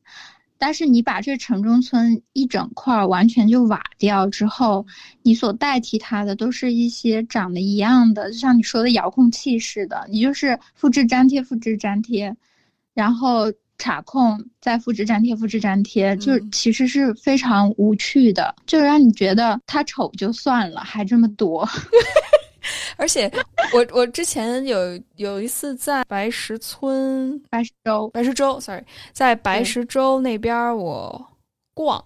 [0.56, 4.86] 但是你把这城中村一整块完全就瓦掉之后，
[5.22, 12.34] 你所代替它的都是一些长得一样的，就像你说的遥控器似的，你就是复制粘贴，复制粘贴。
[12.94, 21.66] 然后查控，再复制粘贴，复制粘贴，就其实是非常无趣的，就让你觉得它丑就算了，还这么多。
[22.98, 23.30] 而且
[23.72, 24.78] 我我之前有
[25.16, 31.26] 有一次在白石村、白石洲、白石洲，sorry，在白石洲那边我
[31.72, 32.04] 逛，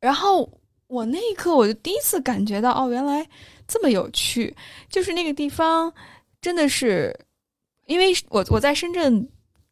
[0.00, 0.50] 然后
[0.88, 3.24] 我那一刻我就第一次感觉到，哦，原来
[3.68, 4.52] 这么有趣，
[4.88, 5.92] 就是那个地方
[6.40, 7.16] 真的是，
[7.86, 9.28] 因为我我在深圳。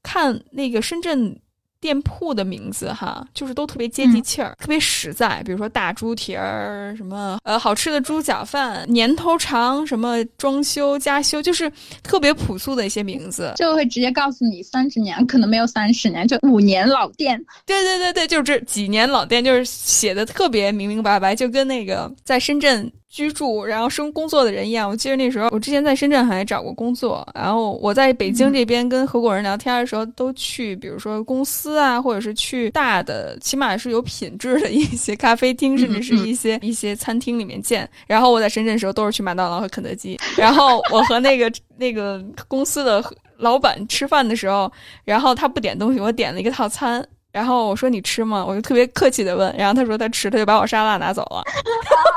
[0.06, 1.36] 看那个深圳
[1.80, 5.42] 店铺的名字哈，就是都特别接地气儿，特别实在。
[5.44, 11.70] 比如说大猪蹄儿，什么呃好吃的猪脚饭，年头长，什么装修加修，就是
[12.04, 17.36] 特别朴素的一些名字，就会直接告诉你三十年，可能没有三十年，就五年老店。
[17.66, 22.90] 对对对对，就是这几年老店，就是写的特别明明白白，就跟那个在深圳。
[23.08, 37.88] 居住然后生工作的人一样，我记得那时候我之前在深圳还找过工作，然后我在北京这边跟合伙人聊天的时候，都去比如说公司啊，或者是去大的，起码是有品质的一些咖啡厅，甚至是一些一些餐厅里面见。
[38.06, 40.18] 然后我在深圳的时候都是去麦当劳和肯德基。
[40.36, 43.02] 然后我和那个那个公司的
[43.38, 44.70] 老板吃饭的时候，
[45.04, 47.06] 然后他不点东西，我点了一个套餐。
[47.36, 48.42] 然后我说你吃吗？
[48.42, 51.44] 我就特别客气的问，然后他说他吃，他就把我沙拉拿走了。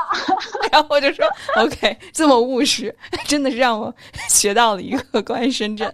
[0.72, 2.94] 然后我就说 OK，这么务实，
[3.26, 3.94] 真的是让我
[4.30, 5.92] 学到了一个关于深圳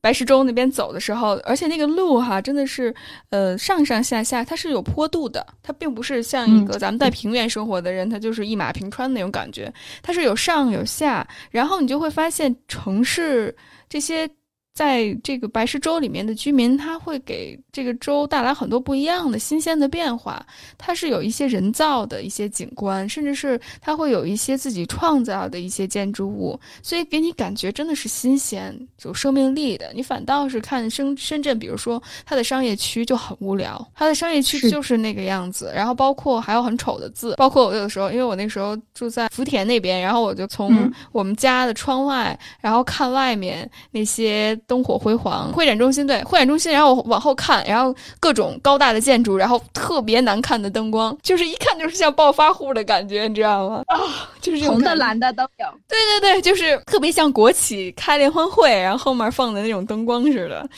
[0.00, 2.92] 白石洲那边走的时候，而且那个路哈真的是
[3.30, 9.72] 呃上上下下它是有坡度的，它并不是像一个咱们在平原生活的人，他就是一马平川那种感觉，
[10.02, 13.56] 它是有上有下，然后你就会发现城市
[13.88, 14.28] 这些。
[14.74, 20.44] 在这个白石洲里面的居民，他会给这个州带来很多不一样的新鲜的变化。
[20.76, 29.92] 它是有一些人造的一些景观，甚至是它会有一些自己创造的一些建筑物，所以给你感觉真的是新鲜、有生命力的。
[29.94, 35.70] 你反倒是看深深圳，比如说它的商业区就很无聊，它的商业区就是那个样子。
[35.72, 44.58] 然后包括还有很丑的字，包括我有的时候，因为我那时候住在福田那边，然后我就从我们家的窗外，然后看外面那些。
[44.66, 53.82] 灯火辉煌，会展中心对会展中心，然后往后看，然后各种高大的建筑，然后特别难看的灯光，就是一看就是像暴发户的感觉，你知道吗？
[53.86, 53.96] 啊，
[54.40, 55.66] 就是红的蓝的都有。
[55.88, 60.68] 对对对，就是特别像国企开联欢会，然后后面放的那种灯光似的，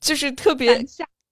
[0.00, 0.84] 就是特别。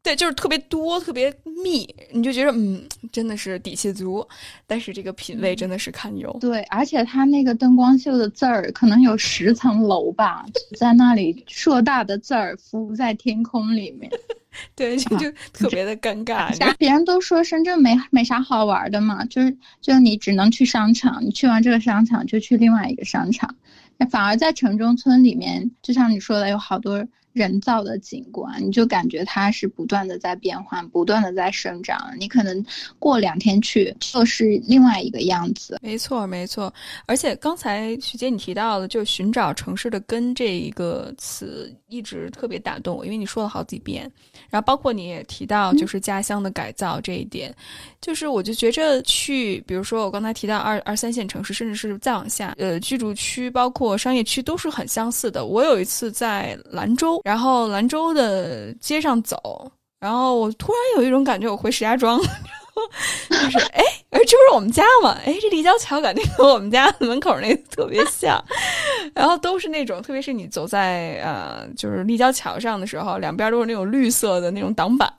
[0.09, 1.31] 对，就是特别多，特别
[1.63, 2.83] 密，你就觉得嗯，
[3.13, 4.27] 真的是底气足，
[4.67, 6.35] 但是这个品味真的是堪忧。
[6.41, 10.47] 对，而且它那个灯光秀的字儿，可能有十层楼吧，
[10.79, 14.11] 在那里硕大的字儿浮在天空里面，
[14.75, 16.75] 对，就就特别的尴尬。
[16.79, 23.55] 别人都说深圳没没啥好玩的嘛，就是就你只能去商场，你去完这个商场就去另外一个商场，
[23.99, 27.07] 那反而在城中村里面，就像你说的，有好多。
[27.39, 32.12] 人造的景观，你就感觉它是不断的在变换，不断的在生长。
[32.18, 32.64] 你可能
[32.99, 35.78] 过两天去，就是另外一个样子。
[35.80, 36.74] 没错，没错。
[37.07, 44.11] 而且刚才徐姐你提到的，就寻找城市的根这一个词，一直特别打动我，因为你说了好几遍。
[44.51, 47.55] 然后包括你也提到，就是家乡的改造这一点，
[48.01, 55.47] 就是我就觉着去，比如说我刚才提到二二三线城市，甚至是再往下，呃，居住区包括商业区都是很相似的。
[55.47, 57.20] 我有一次在兰州。
[57.29, 59.70] 然后兰州的街上走，
[60.01, 65.14] 然后我突然有一种感觉，我回石家庄，就是哎，哎，这不是我们家吗？
[65.26, 68.43] 哎，这立交桥感觉和我们家门口那特别像。
[69.14, 75.12] 然后都是那种，特别是你走在呃，就是立交桥上的时候，两边都是那种绿色的那种挡板，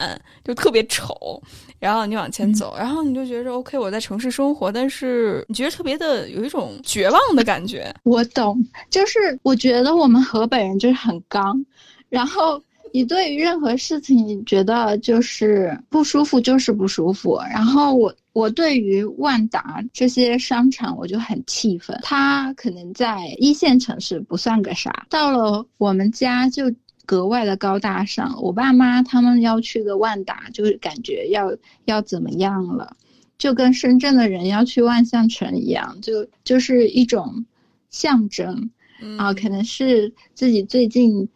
[0.43, 1.39] 就特别丑。
[1.77, 7.93] 然后你往前走，然后你就觉着 OK，我在城市生活，但是你觉得特别的有一种绝望的感觉。
[8.03, 8.57] 我懂，
[8.89, 11.63] 就是我觉得我们河北人就是很刚，
[12.09, 17.39] 然后你对于任何事情，你觉得就是不舒服就是不舒服。
[17.51, 26.73] 然后我我对于万达这些商场我就很气愤，它可能在一线城市不算个啥，到了我们家就。
[27.05, 31.51] 格外的高大上，我爸妈他们要去个万达，就是感觉要
[31.85, 32.95] 要怎么样了，
[33.39, 37.43] 就跟深圳的人要去万象城一样，就就是一种
[37.89, 38.69] 象征
[39.17, 41.27] 啊，可能是自己最近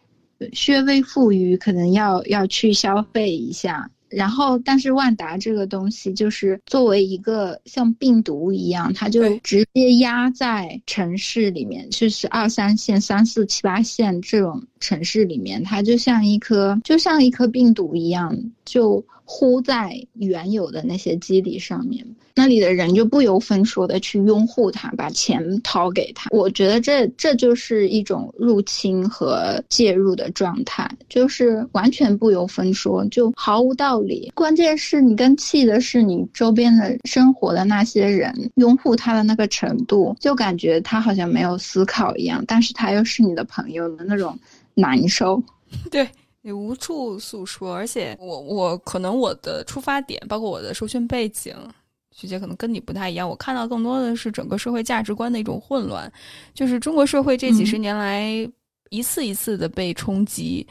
[0.52, 3.90] 稍微富裕，可能要要去消费一下。
[4.10, 22.06] 然后，但是万达这个东西就是作为一个像病毒一样，它就直接压在城市里面，就是二三线、三四七八线这种城市里面，它就像一颗就像一颗病毒一样，就糊在原有的那些基底上面。
[22.36, 26.30] 那里的人就不由分说的去拥护他，把钱掏给他。
[26.32, 34.32] 我觉得这这就是一种入侵和介入的状态，就是完全不由分说，就毫无道理。
[34.34, 44.36] 关键是你更气的是你周边的生活的那些人拥护他的那个程度，就感觉他好像没有思考一样，但是他又是你的朋友的那种
[44.74, 45.42] 难受。
[45.92, 46.08] 对
[46.46, 51.56] 你无处诉说，而且我我可能我的出发点，包括我的受训背景。
[52.16, 56.12] 徐姐可能跟你不太一样，我看到更多的是整个社会价值观的一种混乱，
[56.54, 58.30] 就是中国社会这几十年来
[58.90, 60.68] 一次一次的被冲击，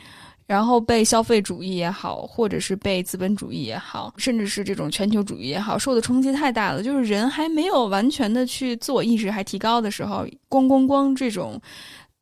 [0.46, 6.80] 然后被消费主义也好，或者是被资本主义也好，甚至是这种全球主义也好，受的冲击太大了。
[6.80, 11.60] 就是人还没有完全的去自我意识还提高的时候，咣咣咣这种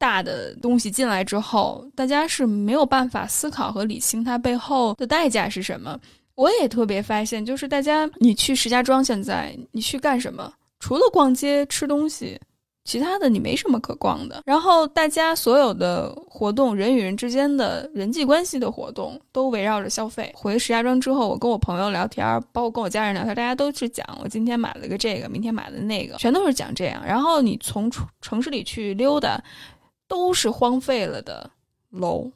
[0.01, 6.01] 大的东西进来之后，大家是没有办法思考和理清它背后的代价是什么。
[6.37, 10.51] 我也特别发现，就是大家，你去石家庄，现在你去干什么？
[10.79, 12.41] 除了逛街吃东西，
[12.85, 14.43] 其他的你没什么可逛的。
[14.47, 20.33] 然后大家所有的活动，人与人之间的人际关系的活动，都围绕着消费。
[20.35, 27.05] 回石家庄之后，我跟我朋友聊天，包括跟我家人聊天，大家都是讲我今天买了个这个，明天买了那个，全都是讲这样。
[27.05, 27.93] 然后你从
[28.23, 29.39] 城市里去溜达，
[30.11, 31.51] 都是荒废了的
[31.89, 32.31] 楼。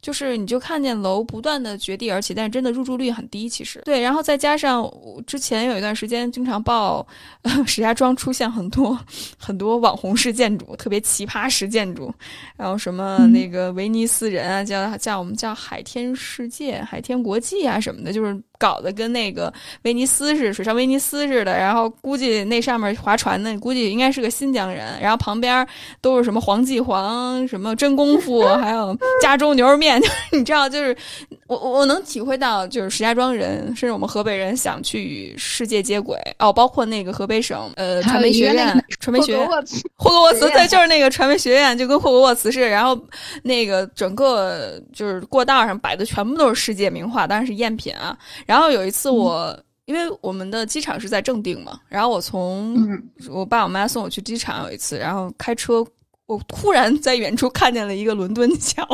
[0.00, 3.48] 就是你就看见楼不断的绝地而起，但是真的入住率很低。
[3.48, 4.86] 其实对，然后再加上
[5.26, 7.06] 之前有一段时间经常报
[7.66, 8.98] 石家庄出现很多
[9.38, 12.12] 很多网红式建筑，特别奇葩式建筑，
[12.54, 19.52] 然后什么那个威尼斯人啊，叫叫我们叫海天世界、海天国际啊什么的，就是搞得跟那个
[19.82, 21.54] 威尼斯似的，水上威尼斯似的。
[21.54, 24.98] 然后估计那上面划船的，估计应该是个新疆人。
[25.02, 25.66] 然后旁边
[26.00, 30.00] 都是什么黄记煌、什么真功夫， 还有加州牛肉面。
[30.32, 30.96] 你知道，就是
[31.46, 39.46] 我我能体会到，就是石家庄人，甚至我们河北人想去与世界接轨哦，包括那个河北省呃传媒学院，传媒学院
[39.96, 42.68] 霍格沃茨，对，就是那个传媒学院，就跟霍格沃茨似的。
[42.68, 42.98] 然后
[43.42, 48.16] 那个整个就是过道上摆的全部都是世界名画，当然是赝品啊。
[48.46, 52.76] 然后有一次我，因为我们的机场是在正定嘛，然后我从
[53.30, 55.84] 我爸我妈送我去机场，有一次，然后开车，
[56.26, 58.86] 我突然在远处看见了一个伦敦桥。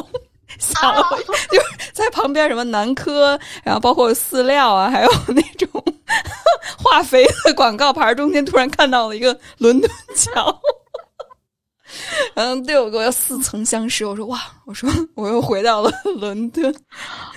[0.58, 1.00] 吓了，
[1.48, 5.70] 就是在旁边什么南科，然后包括饲料啊，还有那种
[6.76, 10.60] 化肥的广告牌中间，突然看到了一个伦敦桥。
[12.34, 14.04] 嗯，对我我要似曾相识。
[14.04, 16.74] 我说哇，我说我又回到了 伦敦。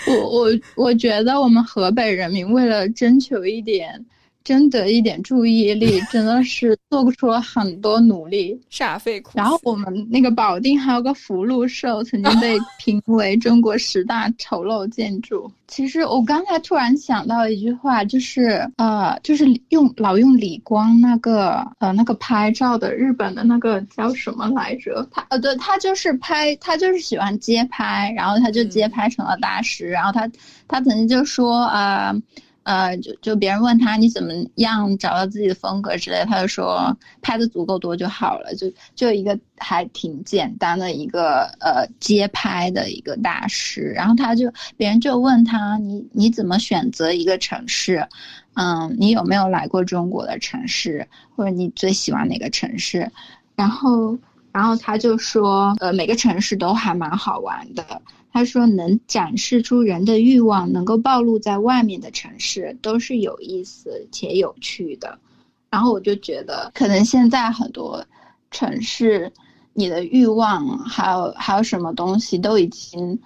[0.08, 4.04] 我我我觉得我们河北人民为了征求一点。
[4.44, 9.32] 争得一点注意力， 真的是做出了很多努力，煞费苦。
[9.36, 15.52] 然后我们那个保定还有个福禄寿，曾经被 评为中国十大丑陋建筑。
[15.68, 25.08] 其实我刚才突然想到一句话，就是呃，就是用老用李光那个呃那个拍照的日本的那个叫什么来着？
[25.12, 29.90] 他呃对，他就是拍，他就是喜欢街拍，然后他就街拍成了大师。
[29.90, 30.30] 然后他
[30.68, 32.08] 他曾经就说啊。
[32.08, 32.22] 呃，
[32.64, 43.82] 呃就就别人问他你怎么样找到自己的风格之类，他就说拍的足够多就好了，就就一个还挺简单的一个呃街拍的一个大师。
[43.96, 48.08] 然后他就别人就问他你你怎么选择一个城市？
[48.56, 51.08] 嗯，你有没有来过中国的城市？
[51.36, 53.12] 或者你最喜欢哪个城市？
[53.56, 54.18] 然后
[54.52, 57.84] 然后他就说呃每个城市都还蛮好玩的。
[58.34, 65.20] 他说：“能展示出人的欲望，能够暴露在外面的城市，都是有意思且有趣的。”
[65.70, 68.04] 然后我就觉得，可能现在很多
[68.50, 69.32] 城市
[69.74, 73.20] 你的欲望，还有还有什么东西，都已经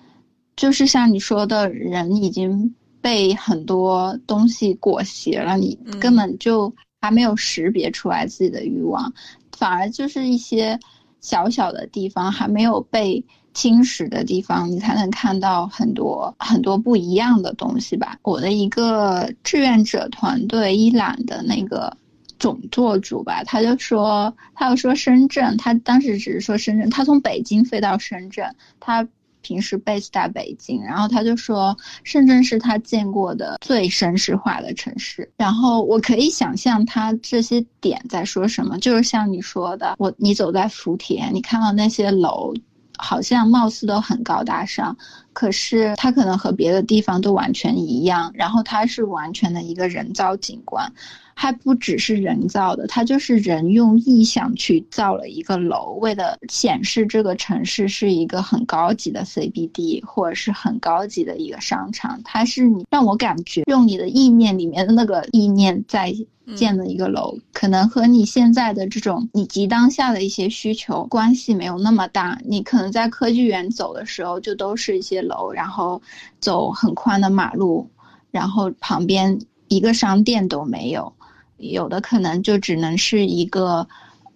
[0.58, 9.14] 就是像你说的，人已经被很多东西裹挟了，你根本就还没有识别出来自己的欲望，
[9.58, 10.78] 反而就是一些
[11.22, 13.24] 小小的地方还没有被
[13.58, 18.20] 侵蚀的地方，你才能看到很多很多不一样的东西吧。
[18.22, 21.92] 我的一个志愿者团队，伊朗的那个。
[22.40, 28.46] 总做主吧，他就说，他又说深圳，他当时只是说深圳，他从北京飞到深圳，
[28.80, 29.08] 他
[29.42, 42.54] 平时 base 在北京，然后他就说深圳是他见过的最绅士化的城市，然后我可以想象他这些点在说什么，就是像你说的，我你走在福田，你看到那些楼，
[42.98, 44.98] 好像貌似都很高大上，
[45.34, 50.92] 可是它可能和别的地方都完全一样，然后它是完全的一个人造景观。
[51.40, 62.20] 还不只是人造的，它就是人用意象去造了一个楼，为了显示这个城市是一个很高级的 CBD 或者是很高级的一个商场。
[62.24, 66.12] 它是你让我感觉用你的意念里面的那个意念在
[66.56, 72.40] 建的一个楼，可能和你现在的这种以及当下的一些需求关系没有那么大。
[72.46, 76.02] 你可能在科技园走的时候，就都是一些楼，然后
[76.40, 77.88] 走很宽的马路，
[78.32, 81.14] 然后旁边一个商店都没有。
[81.58, 83.88] 有的可能就只能是一个，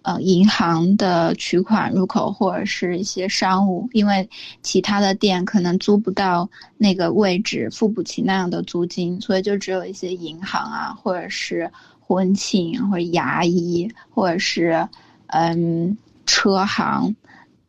[0.02, 4.28] 呃，银行的取款入口或者是一些商务，因为
[4.62, 11.70] 其他的店可能租不到那个位置，付不起那样的租金，所以就只有一些银行啊，或者是
[12.00, 14.88] 婚庆或者牙医或者是
[15.28, 15.96] 嗯
[16.26, 17.14] 车行，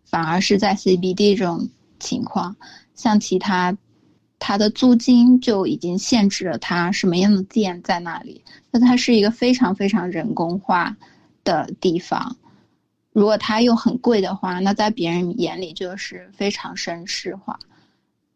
[0.06, 2.56] 反而是在 CBD 这种情况，
[2.96, 3.78] 像其他。
[4.46, 8.44] 它的租金就已经限制了它什么样的店在那里。
[8.72, 10.98] 那它是一个非常非常人工化
[11.46, 12.36] 的地方。
[13.14, 17.58] 如果它又很贵的话，那在别人眼里就是非常绅士化。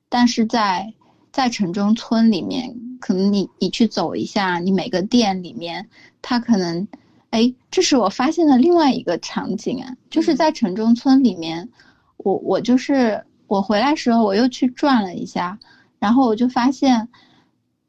[0.07, 0.93] 但是在
[1.33, 5.89] 在城中村里面，可能你你去走一下，你每个店里面，
[6.21, 6.87] 它可能，
[7.31, 11.67] 哎，这是我发现的另外一个场景啊，就是在城中村里面，
[12.15, 15.59] 我我就是我回来时候我又去转了一下。
[15.99, 17.07] 然后我就发现，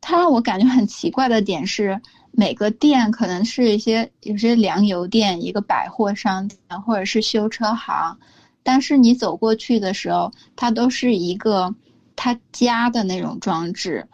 [0.01, 2.01] 它让我感觉很奇怪的点是，
[2.31, 8.19] 每个店可能是一些有些粮油店、一个百货商店或者是修车行，
[8.63, 11.75] 但是你走过去的时候，它都是一个
[12.17, 14.07] 他家的那种装置，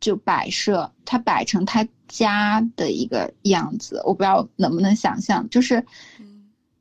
[0.00, 4.00] 就摆设，它摆成他家的一个样子。
[4.04, 5.84] 我不知道能不能想象，就是。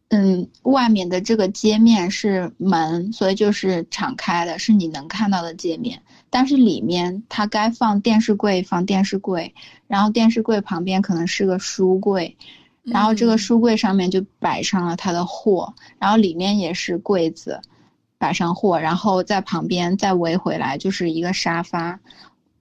[0.09, 5.99] 嗯，外面的这个街面是门，所以就是敞开的，是你能看到的界面。
[6.35, 9.55] 但是里面它该放电视柜放电视柜，
[9.87, 12.35] 然后电视柜旁边可能是个书柜，
[12.83, 17.61] 然后这个书柜上面就摆上了他的货，然后里面也是柜子，
[18.17, 22.01] 摆上货，然后在旁边再围回来就是一个沙发，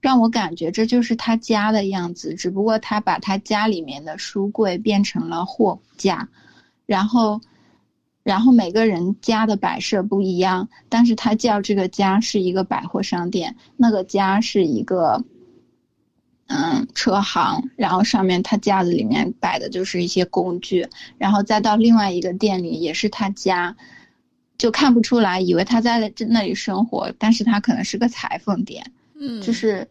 [0.01, 6.29] 让我感觉这就是他家的样子，只不过他把他家里面的书柜变成了货架。
[6.87, 7.41] 然后，
[8.25, 15.22] 然后每个人家的摆设不一样，但是他叫这个家是一个百货商店，那个家是一个，
[16.47, 23.77] 嗯，车行，然后上面他架子里面摆的就是一些工具，然后再到另外一个店里也是他家，
[24.57, 29.87] 就看不出来，以为他在那里生活，但是他可能是个裁缝店，嗯，就是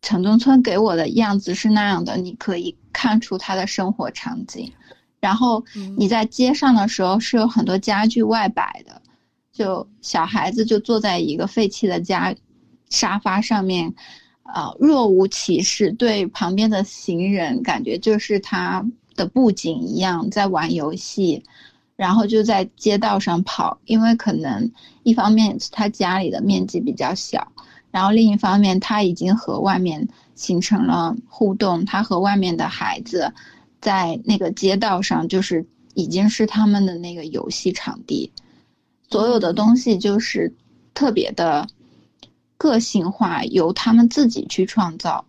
[0.00, 4.72] 城中村给我的样子是那样的，你可以看出他的生活场景。
[5.20, 5.64] 然后
[5.96, 9.00] 你在街上的时候是有很多家具外摆的，
[9.52, 12.34] 就小孩子就坐在一个废弃的家
[12.90, 13.92] 沙发上面，
[14.42, 18.86] 啊，若无其事，对旁边的行人感觉就是他
[19.16, 21.42] 的布景一样在玩游戏，
[21.96, 24.70] 然后就在街道上跑，因为可能
[25.02, 27.50] 一方面他家里的面积比较小，
[27.90, 33.32] 然后另一方面他已经和外面形成了互动，他和外面的孩子。
[33.86, 35.64] 在那个街道上，就是
[35.94, 38.28] 已经是他们的那个游戏场地，
[39.08, 40.52] 所有的东西就是
[40.92, 41.64] 特别的
[42.56, 45.24] 个性化，由他们自己去创造。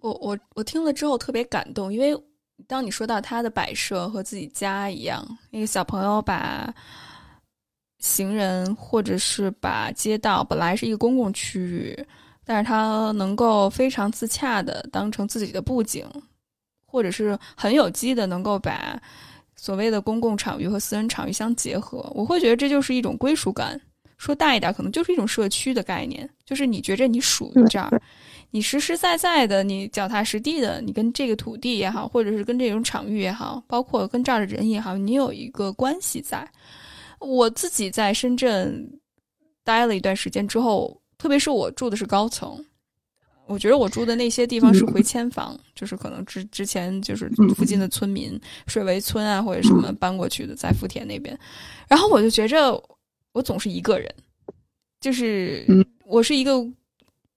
[0.00, 2.20] 我我我听了之后特别感动，因为
[2.66, 6.74] 当你说到他的摆设和自己家一样，那个小朋友把
[8.00, 11.96] 行人或者是把街道本来是一个公共区域，
[12.44, 16.04] 但是他能够非常自洽的当成自己的布景。
[16.86, 19.00] 或者是很有机的，能够把
[19.54, 23.80] 所谓的公共场域和私人场域相结合，我会觉得这就是一种归属感。
[24.18, 28.00] 说大一点，可能就是一种社区的概念，就是你觉着你属于这儿，
[28.50, 36.48] 你实实在在的，你脚踏实地的，你跟这个土地也好，或者是跟这种场域也好，包括跟这儿的人也好，你有一个关系在。
[37.18, 38.88] 我自己在深圳
[39.62, 42.64] 待了一段时间之后，特别是我住的是高层，
[43.46, 51.38] 我觉得我住的那些地方是回迁房，就是可能之之前就是附近的村民水围村啊或者什么搬过去的，在福田那边，
[51.88, 52.82] 然后我就觉着
[53.32, 54.14] 我总是一个人，
[55.00, 55.66] 就是
[56.04, 56.52] 我是一个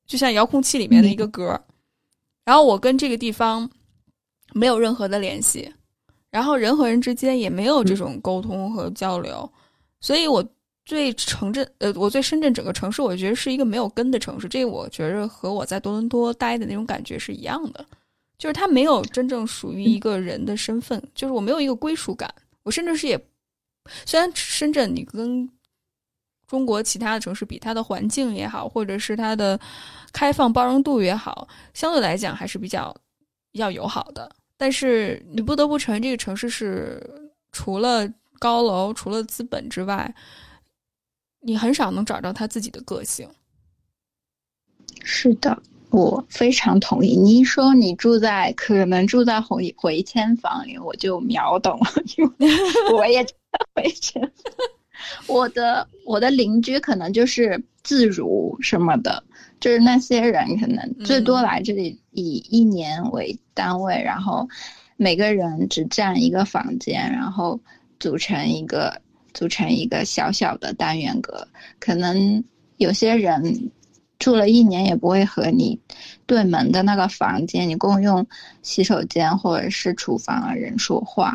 [0.05, 1.60] 就像遥控器里面的一个格，
[2.45, 3.70] 然后我跟这个地方
[4.53, 5.72] 没有任何的联系。
[6.32, 9.51] 然后人和人之间也没有这种沟通和交流，
[9.99, 10.47] 所以我
[10.90, 14.50] 对城镇，呃，我对深圳整个城市，我觉得是一个没有根的城市。
[14.50, 17.86] 这个我觉着和我在多伦多待的那种感觉是一样的，
[18.40, 22.34] 就是它没有真正属于一个人的身份，就是我没有一个归属感。
[22.64, 23.24] 我甚至是也，
[24.04, 25.48] 虽然深圳你跟
[26.48, 29.60] 中国其他的城市比，它的环境也好，或者是它的
[30.12, 32.96] 开放包容度也好，相对来讲还是比较
[33.52, 34.28] 比较友好的。
[34.58, 40.12] 但是你不得不承认，这个城市是除了高楼、除了资本之外，
[41.42, 43.28] 你很少能找到他自己的个性。
[45.04, 45.62] 是的，
[45.92, 47.16] 我非常同意。
[47.16, 51.88] 你一说你住在可能住在回回迁房里，我就秒懂了，
[52.18, 52.50] 因为
[52.94, 53.26] 我也
[53.74, 54.32] 回迁。
[55.28, 59.24] 我的我的邻居可能就是自如什么的。
[59.62, 64.48] 就是那些人可能最多来这里以一年为单位，然后
[64.96, 67.60] 每个人只占一个房间，然后
[68.00, 69.02] 组成一个
[69.34, 71.48] 组成一个小小的单元格。
[71.80, 72.44] 可能
[72.78, 73.72] 有些人
[74.18, 75.80] 住了一年也不会和你
[76.26, 78.26] 对门的那个房间，你共用
[78.62, 81.34] 洗手间或者是厨房的人说话，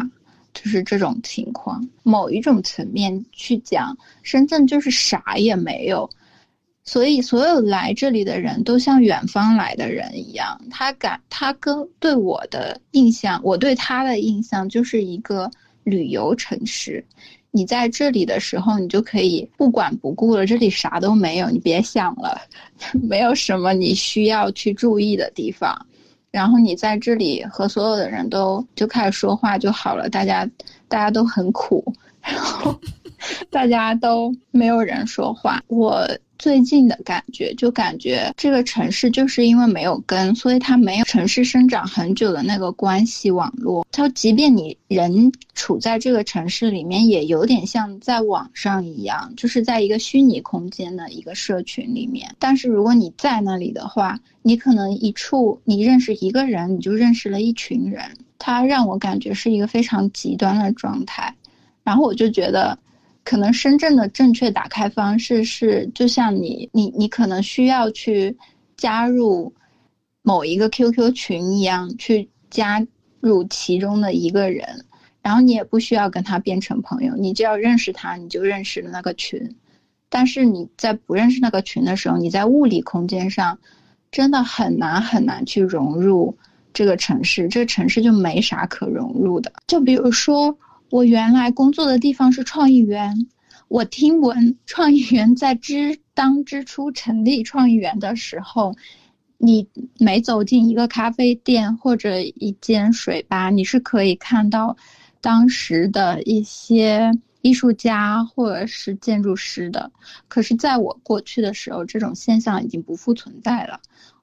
[0.53, 1.89] 就是这种情况。
[2.03, 6.09] 某一种层面去讲，深圳就是啥也没有。
[6.87, 10.61] 所以，所有来这里的人都像远方来的人一样。
[10.71, 15.51] 他感，他跟对我的印象，我对他的印象就是一个
[15.83, 17.03] 旅游城市。
[17.57, 22.37] 你在这里的时候，你就可以不管不顾了，这里啥都没有，你别想了，
[23.01, 25.87] 没有什么你需要去注意的地方。
[26.33, 30.45] 然后你在这里和所有的人都就开始说话就好了，大家
[30.89, 31.85] 大家都很苦，
[32.21, 32.77] 然后
[33.53, 35.63] 大家都没有人说话。
[35.69, 36.05] 我。
[36.45, 43.87] 最近的感觉，就感觉这个城市就是因为没有根，所以它没有城市生长很久的那个关系网络。
[43.91, 52.31] 它即便你人处在这个城市里面，也有点像在网上一样，就是在一个虚拟空间的一个社群里面。
[52.39, 58.03] 但是如果你在那里的话，你可能一处你认识一个人，你就认识了一群人。
[58.39, 61.35] 它让我感觉是一个非常极端的状态，
[61.83, 62.79] 然后我就觉得。
[63.25, 68.37] 可能深圳的正确打开方式是，就像你你你可能需要去
[68.77, 69.55] 加入
[70.21, 72.87] 某一个 QQ 群一样，去加
[73.21, 74.85] 入其中的一个人，
[75.23, 79.57] 然后你也不需要跟他变成朋友，你只要认识他，你就认识了那个群。
[80.11, 83.59] 但是你在不认识那个群的时候，你在物理空间上
[84.11, 86.37] 真的很难很难去融入
[86.75, 89.51] 这个城市，这个城市就没啥可融入的。
[89.67, 90.55] 就比如说。
[90.91, 93.27] 我原来工作的地方是创意园，
[93.69, 98.77] 我听闻创意园在之当之初成立创意园的时候，
[99.39, 99.67] 你
[99.99, 104.77] 每走进一个咖啡店或者一间水吧，你是可以看到
[105.21, 107.11] 当时的一些
[107.43, 109.91] 艺术家或者是建筑师的。
[110.29, 113.81] 可是，在我过去的时候，这种现象已经不复存在了。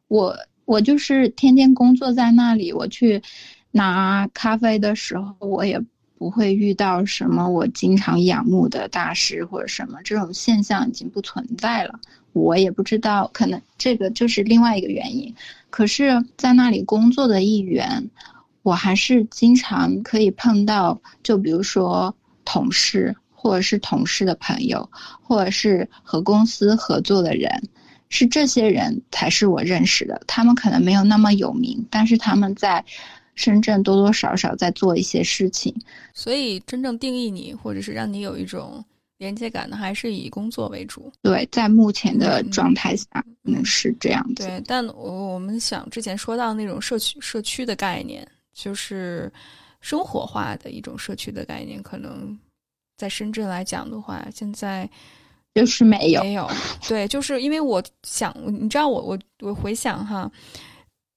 [0.08, 3.22] 我我就是天天工作在那里，我去
[3.72, 5.84] 拿咖啡的时候，我也。
[6.22, 12.00] 不会遇到什么我经常仰慕的大师或者什么这种现象已经不存在了，
[12.34, 15.34] 我也不知道，可能这个就是另外一个原因。
[15.72, 18.08] 可是，在那里工作的一员，
[18.62, 22.16] 我还是经常可以碰到，就比如说
[22.46, 24.88] 同事，或者是同事的朋友，
[25.24, 27.68] 或者是和公司合作的人，
[28.10, 30.22] 是这些人才是我认识的。
[30.28, 32.86] 他们可能没有那么有名，但是他们在。
[33.42, 35.74] 深圳多多少少在做一些事情，
[36.14, 38.84] 所以真正定义你或者是让你有一种
[39.18, 41.12] 连接感的，还是以工作为主。
[41.24, 43.06] 对，在目前的状态下，
[43.44, 44.46] 可能，是这样子。
[44.46, 49.32] 对，但我我们想之前说到那种社区社区的概念，就是
[49.80, 52.38] 生活化的一种社区的概念，可能
[52.98, 54.88] 在深圳来讲的话，现在
[55.56, 56.48] 就是没有没有。
[56.88, 60.32] 对，就是因为我想，你知道，我我我回想哈，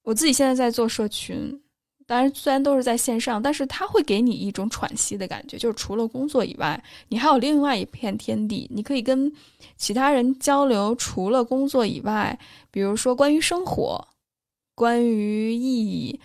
[0.03, 1.61] 我自己现在在做社群。
[2.07, 5.57] 当然，虽然都是在线上，但是它会给你一种喘息的感觉。
[5.57, 9.33] 就是除了工作以外，你还有另外一片天地，你可以跟
[9.77, 10.95] 其他人交流。
[10.97, 12.39] 除了工作以外，
[12.71, 14.07] 比如说关于生活、
[14.75, 16.21] 关于意义、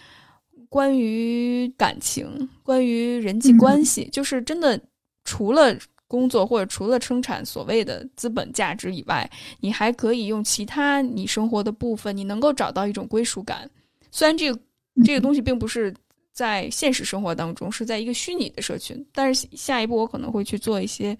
[0.68, 4.80] 关于感情、关于人际关系，就是真的
[5.24, 5.78] 除了
[6.08, 9.30] 工作，或者除了生产所谓的资本价值以外，
[9.62, 13.70] 你还可以用其他你生活的部分，你能够找到一种归属感。
[14.12, 14.60] 虽然这个
[15.04, 15.93] 这个东西并不是
[16.32, 21.18] 在现实生活当中，是在一个虚拟的社群，但是下一步我可能会去做一些。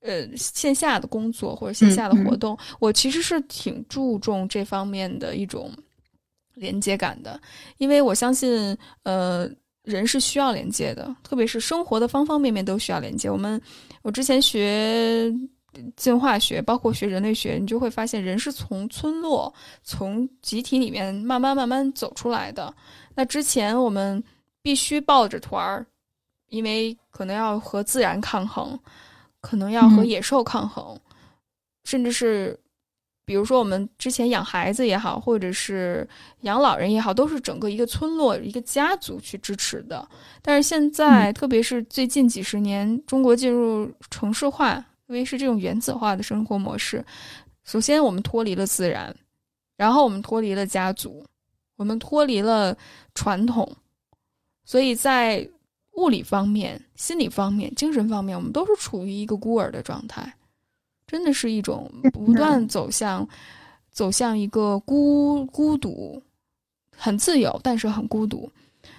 [0.00, 5.68] 呃，线下的工作或者线下的活动，我其实是挺注重这方面的一种
[6.54, 7.40] 连接感的，
[7.78, 9.50] 因为我相信，呃，
[9.82, 13.28] 人是需要连接的，特别是生活的方方面面都需要连接。
[13.28, 13.60] 我们，
[14.02, 15.34] 我之前学
[15.96, 19.52] 进化学，包括学人类学，你就会发现，人是从村落、
[19.82, 22.74] 从集体里面慢慢慢慢走出来的。
[23.14, 24.22] 那之前我们
[24.62, 25.86] 必须抱着团儿，
[26.48, 28.78] 因为可能要和自然抗衡。
[29.42, 30.98] 可能要和野兽抗衡，
[31.84, 32.58] 甚至是，
[33.24, 36.08] 比如说我们之前养孩子也好，或者是
[36.40, 40.08] 养老人也好，都是整个一个村落、一个家族去支持的。
[40.42, 47.04] 但是现在，特别是最近几十年，中国进入城市化，特别是这种原子化的生活模式。
[47.64, 49.14] 首先，我们脱离了自然，
[49.76, 51.24] 然后我们脱离了家族，
[51.76, 52.76] 我们脱离了
[53.14, 53.70] 传统，
[54.64, 55.48] 所以在。
[55.96, 60.30] 物理方面、心理方面、精神方面，我们都是处于一个孤儿的状态，
[61.06, 63.26] 真的是一种不断走向、
[63.90, 66.22] 走向一个孤孤独，
[66.94, 68.46] 很自由，但是很孤独。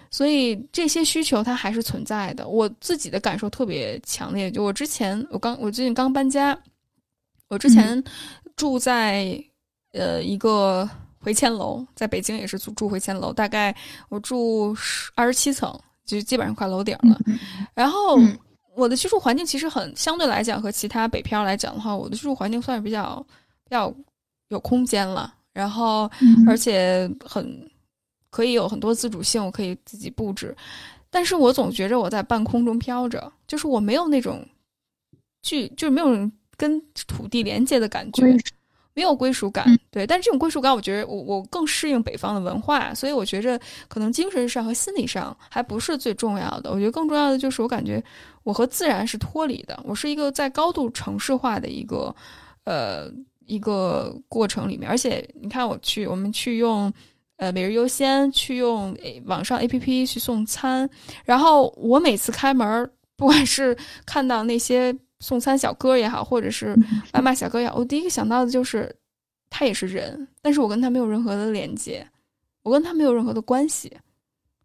[0.10, 2.48] 所以这些需求它还是存在的。
[2.48, 6.58] 我自己的感受特别强烈，就我之前，我刚我最近刚搬家，
[7.50, 8.04] 我之前
[8.56, 9.42] 住在
[9.94, 10.90] 呃一个
[11.20, 13.76] 回迁楼，在北京也是住住回迁楼，大概
[14.10, 15.78] 我住十二十七层。
[16.06, 17.20] 就基本上快楼顶了，
[17.74, 18.18] 然后
[18.78, 23.22] 我的居住环境其实很相对来讲和其他北漂来讲的话，我的居住环境算是比较
[23.66, 23.94] 比较
[24.48, 26.10] 有空间了，然后
[26.48, 27.70] 而且很
[28.38, 30.56] 可以有很多自主性，我可以自己布置，
[31.10, 34.46] 但是我总觉着我在半空中飘着，就是我没有那种
[35.42, 38.38] 距，就是没有跟土地连接的感觉。
[38.94, 46.72] 没有归属感，对，但是这种归属感，我觉得我我更适应北方的文化，所以我觉着可能精神上和心理上还不是最重要的。
[46.72, 48.04] 我觉得更重要的就是我感觉
[48.42, 52.16] 我和自然是脱离的，我是一个在高度城市化的一个
[52.64, 53.08] 呃
[53.46, 54.90] 一个过程里面。
[54.90, 56.92] 而且你看，我去我们去用
[57.38, 60.88] 呃每日优先去用网上 A P P 去送餐，
[61.26, 63.76] 然后我每次开门，不管是
[64.06, 64.96] 看到那些。
[65.20, 66.78] 送餐小哥也好，或者是
[67.12, 68.96] 外卖小哥也好，我第一个想到的就是
[69.50, 72.08] 他也是人，但是我跟他没有任何的连接，
[72.62, 73.92] 我跟他没有任何的关系，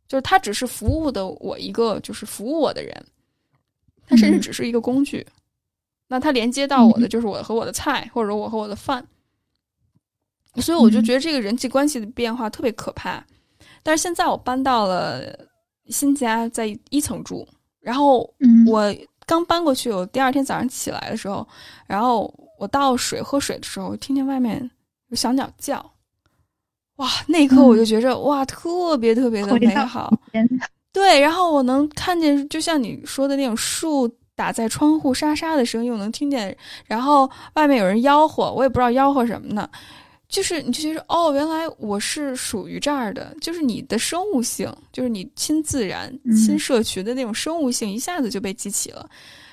[0.06, 2.94] 就是他只是服务的我一个，就是服务我的人，
[4.06, 5.26] 他甚至只是一个工具。
[6.06, 9.02] 那他连接到我的就是我和我的菜，或者我和我的饭，
[10.56, 13.24] 所以我就觉得这个人际关系的变化特别可怕。
[13.82, 15.22] 但是现在我搬到了
[15.88, 17.46] 新家，在一层住，
[17.80, 18.28] 然后
[18.66, 18.94] 我。
[19.24, 21.46] 刚搬过去，我第二天早上起来的时候，
[21.86, 24.68] 然后我倒水喝水的时候，听见外面
[25.10, 25.78] 有小鸟叫，
[26.96, 27.08] 哇！
[27.28, 30.12] 那一刻我就觉着哇，特别特别的美好。
[30.92, 36.54] 对，然后我能看见，就像你说的那种树打在窗户沙沙的声音，我能听见。
[36.84, 39.66] 然后外面有人吆喝，我也不知道吆喝什么呢。
[40.32, 49.06] 就是你就觉得哦，原来我是属于这儿的，就是你的生物性，就是你亲自然、亲社群的那种生物性一下子就被激起了。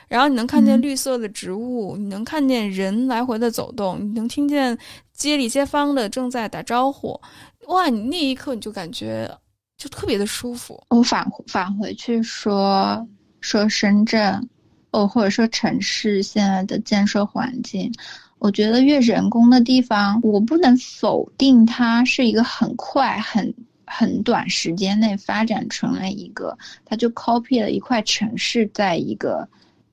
[0.08, 4.76] 然后你能看见绿色的植物，你能看见人来回的走动，你能听见
[5.12, 7.20] 街里街坊的正在打招呼，
[7.68, 7.90] 哇！
[7.90, 9.30] 你那一刻你就感觉
[9.78, 10.82] 就特别的舒服。
[10.92, 13.06] 我返返回去说
[13.42, 14.50] 说深圳，
[14.92, 17.92] 哦，或者说城市现在的建设环境。
[18.40, 23.54] 我觉得越人工的地方，我不能否定它是一个很快、很
[23.86, 29.46] 很短时间内发展成了一个，它就 copy 了一块城市在一个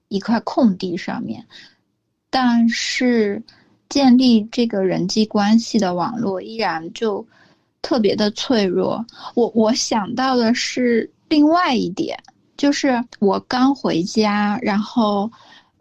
[0.06, 1.44] 一块空地上面。
[2.30, 3.42] 但是，
[3.88, 7.26] 建立这个人际关系的网络依然就
[7.82, 9.04] 特别的脆弱。
[9.34, 12.16] 我我想到的是另外一点，
[12.56, 15.28] 就是我刚回家，然后。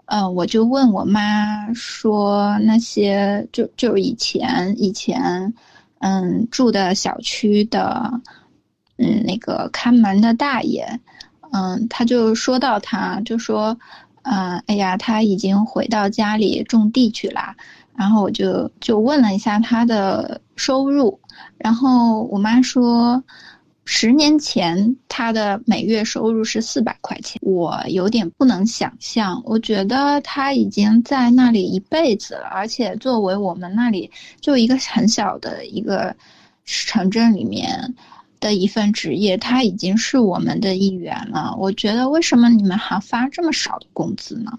[0.07, 5.51] 嗯，我就问我妈说，那些就就是以前以前，
[5.99, 8.21] 嗯，住的小区的，
[8.97, 10.87] 嗯，那个看门的大爷，
[11.51, 13.75] 嗯，他就说到，他就说，
[14.21, 17.55] 嗯，哎呀，他已经回到家里种地去了。
[17.95, 21.19] 然后我就就问了一下他的收入，
[21.57, 23.23] 然后我妈说。
[23.87, 29.41] 十年前，他的每月收入是四百块钱，我有点不能想象。
[29.45, 34.09] 我觉得他已经在那里一辈子了，而且作为我们那里
[34.41, 36.15] 就一个很小的一个
[36.65, 37.93] 城镇里面
[38.39, 41.55] 的一份职业，他已经是我们的一员了。
[41.59, 44.57] 我觉得为什么你们还发这么少的工资呢？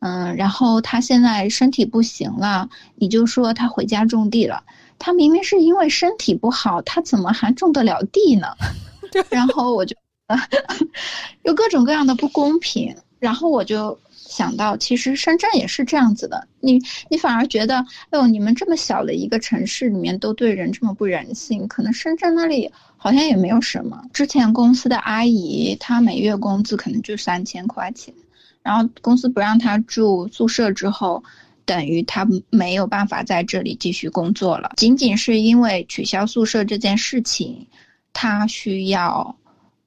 [0.00, 4.64] 嗯，然后他现在身体不行了，你就说他回家种地了。
[5.00, 8.46] 他明明是因为身体不好，他怎么还种得了地呢？
[9.30, 9.96] 然后我就
[11.42, 12.94] 有各种各样的不公平。
[13.18, 16.48] 然后我就想到，其实深圳也是这样子的。
[16.60, 16.80] 你
[17.10, 17.76] 你反而觉得，
[18.08, 24.02] 哎呦，你们这么小的一个城市里面都对人这么不人性，可能深圳那里好像也没有什么。
[24.14, 28.14] 之前公司的阿姨，她每月工资可能就三千块钱。
[28.62, 31.22] 然后公司不让她住宿舍之后，
[31.64, 34.72] 等于他没有办法在这里继续工作了。
[34.76, 37.66] 仅仅是因为取消宿舍这件事情，
[38.12, 39.36] 他需要，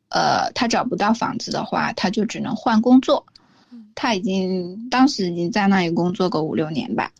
[0.10, 3.26] 呃，他找不到房子的话，他就只能换工作。
[3.96, 7.12] 他已经当时已经在那里工作个五六年吧。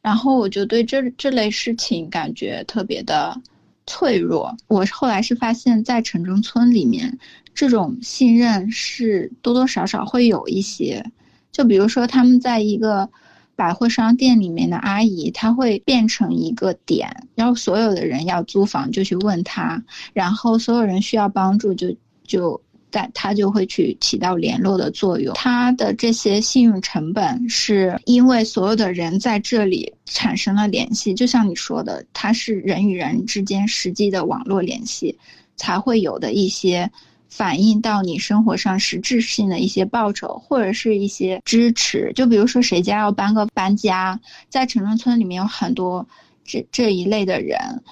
[0.00, 3.40] 然后我就对这这类事情感觉特别的
[3.86, 4.56] 脆弱。
[4.66, 7.18] 我后来是发现，在城中村里面。
[7.54, 11.04] 这种信任是多多少少会有一些，
[11.50, 13.10] 就比如说他们在一个
[13.58, 19.82] 百货商店里面的阿姨，她会变成一个点，然后所有的人要租房就去问她，
[20.12, 21.92] 然后所有人需要帮助就
[22.24, 22.60] 就
[22.92, 25.34] 在她就会去起到联络的作用。
[25.34, 35.18] 她的这些信用成本是因为所有的人在这里产生了联系，就像你说的，它是人与人之间实际的网络联系
[35.56, 36.88] 才会有的一些。
[37.28, 42.10] 反映到你生活上实质性的一些报酬，或者是一些支持。
[42.14, 44.18] 就比如说谁家要搬个搬家，
[44.48, 46.08] 在城中村里面有很多
[46.44, 47.82] 这这一类的人，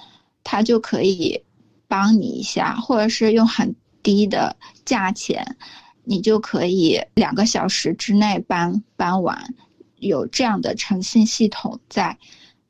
[0.43, 1.39] 他就可以
[1.87, 5.55] 帮你一下，或者是用很低的价钱，
[6.03, 9.53] 你就可以两个小时之内搬搬完，
[9.99, 12.17] 有这样的诚信系统在。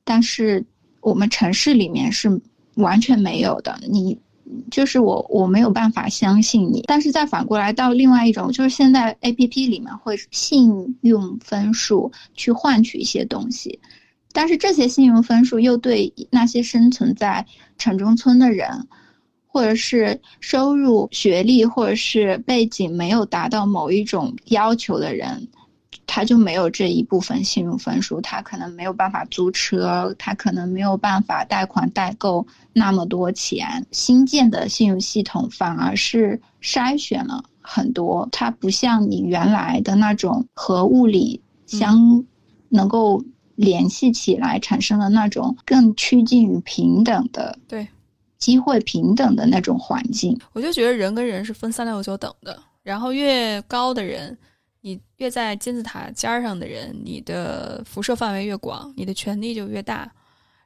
[0.03, 0.65] 但是
[0.99, 2.41] 我们城市里面是
[2.75, 4.19] 完全没有的，你。
[4.71, 13.79] 就是我我没有办法相信你，但是再反过来到另外一种，就是现在 A P P 里面会信用分数去换取一些东西，
[14.31, 17.45] 但是这些信用分数又对那些生存在
[17.77, 18.87] 城中村的人，
[19.47, 25.47] 或者是收入、学历或者是背景没有达到某一种要求的人。
[26.05, 33.85] 他就没有这一部分信用分数，他可能没有办法租车，他可能没有办法贷款代购那么多钱。
[33.91, 42.23] 新建的信用系统反而是筛选了很多，它不像你原来的那种和物理相
[42.69, 43.23] 能够
[43.55, 47.87] 联系起来产生的那种更趋近于平等的对
[48.37, 50.37] 机会平等的那种环境。
[50.53, 54.37] 我就觉得人跟人是分三六九等的，然后越高的人。
[54.81, 60.07] 你越在金字塔尖上的人，你的辐射范围越广，你的权力就越大；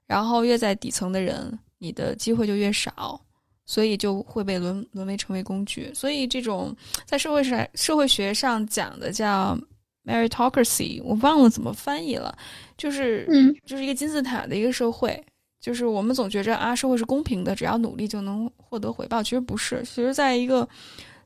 [0.06, 3.20] 然后越在底层的人，你的机会就越少，
[3.66, 5.92] 所以就会被沦沦为成为工具。
[5.94, 9.58] 所以这种在社会上社会学上讲的叫
[10.06, 12.38] meritocracy，我忘了怎么翻译了，
[12.78, 15.24] 就是嗯，就是一个金字塔的一个社会，
[15.60, 19.82] 就是我们总觉着啊，社会是公平的，只要努力就能获得回报，其实不是。
[19.84, 20.68] 其实在一个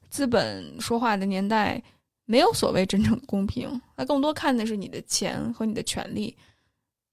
[0.09, 1.81] 资本说话的年代。
[2.25, 6.35] 没有所谓真正的公平，那更多看的是你的钱和你的权利，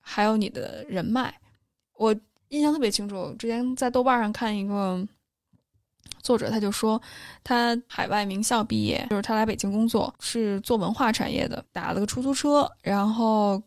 [0.00, 1.34] 还有你的人脉。
[1.94, 2.14] 我
[2.48, 5.06] 印象特别清楚，之前在豆瓣上看一个
[6.22, 7.00] 作者，他就说
[7.44, 13.62] 他海外名校毕业，就是他来北京工作，是做文化产业的，打了个出租车，然后。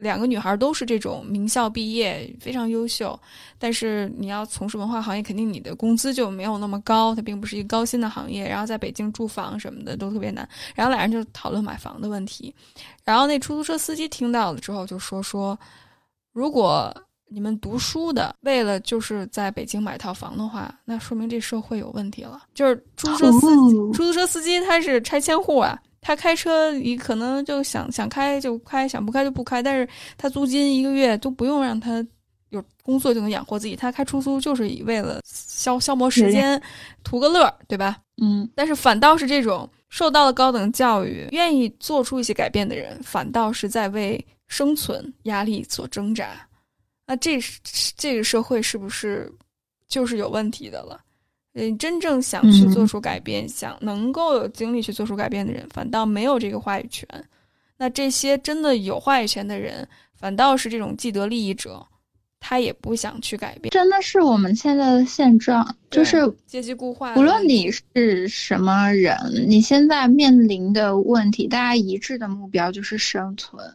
[0.00, 3.18] 两个女孩都是这种名校毕业，非常优秀，
[3.58, 8.48] 但是你要从事文化行业，肯定你的工资就没有那么高，它并不是一个高薪的行业。
[8.48, 10.48] 然后在北京住房什么的都特别难。
[10.74, 12.54] 然后俩人就讨论买房的问题，
[13.04, 15.58] 然后那出租车司机听到了之后就说：“说
[16.32, 16.90] 如果
[17.28, 22.42] 你们读书的为了就是在北京买套房的话，那说明这社会有问题了。
[22.54, 23.46] 就是出租车司
[23.92, 29.62] 出租车司机他是拆迁户啊。”他开车，你可能就想想开就开，想不开就不开。
[29.62, 32.04] 但是他租金一个月都不用让他
[32.48, 33.76] 有工作就能养活自己。
[33.76, 36.60] 他开出租就是为了消消磨时间，
[37.04, 37.98] 图个乐，对吧？
[38.22, 38.48] 嗯。
[38.54, 46.48] 但是反倒是这种受到了高等教育、愿意做出一些改变的人，反倒是在为生存压力所挣扎。
[47.06, 47.38] 那这
[47.96, 49.30] 这个社会是不是
[49.86, 50.98] 就是有问题的了？
[51.54, 57.04] 嗯，真正想去做出改变、想能够有精力去做出改变的人，反倒没有这个话语权。
[57.76, 61.84] 那这些真的有话语权的人，反倒是这种既得利益者，
[62.38, 63.72] 他也不想去改变。
[63.72, 67.16] 真的是我们现在的现状，就是阶级固化。
[67.16, 69.16] 无论你是什么人，
[69.48, 73.74] 你现在面临的问题，大家一致的目标就是生存，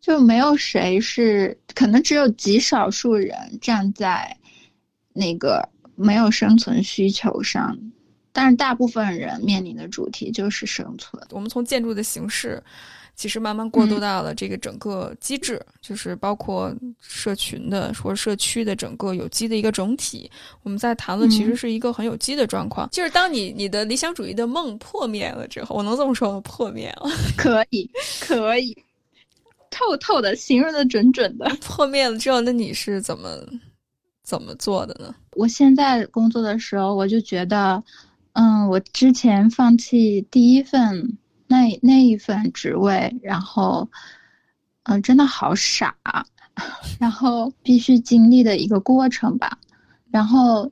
[0.00, 4.34] 就没有谁是，可能只有极少数人站在
[5.12, 5.68] 那个。
[6.00, 7.78] 没有生存需求上
[8.32, 11.22] 但是大部分人面临的主题就是生存。
[11.30, 12.62] 我们从建筑的形式，
[13.16, 20.30] 其实慢慢过渡到了这个整个机制，就是包括社群的或者社区的整个有机的一个整体。
[20.62, 22.88] 我们在谈论其实是一个很有机的状况。
[22.92, 26.40] 就是当你你的理想主义的梦破灭了之后，我能这么说吗？
[26.42, 27.90] 破灭了， 可以，
[28.20, 28.76] 可以，
[29.70, 31.50] 透透的形容的准准的。
[31.60, 33.44] 破灭了之后，那你是怎么
[34.30, 35.12] 怎么做的呢？
[35.32, 37.82] 我现在工作的时候，我就觉得。
[38.32, 41.18] 嗯，我之前放弃第一份
[41.48, 43.90] 那那一份职位，然后，
[44.84, 45.96] 嗯，真的好傻，
[47.00, 49.58] 然后必须经历的一个过程吧。
[50.12, 50.70] 然后，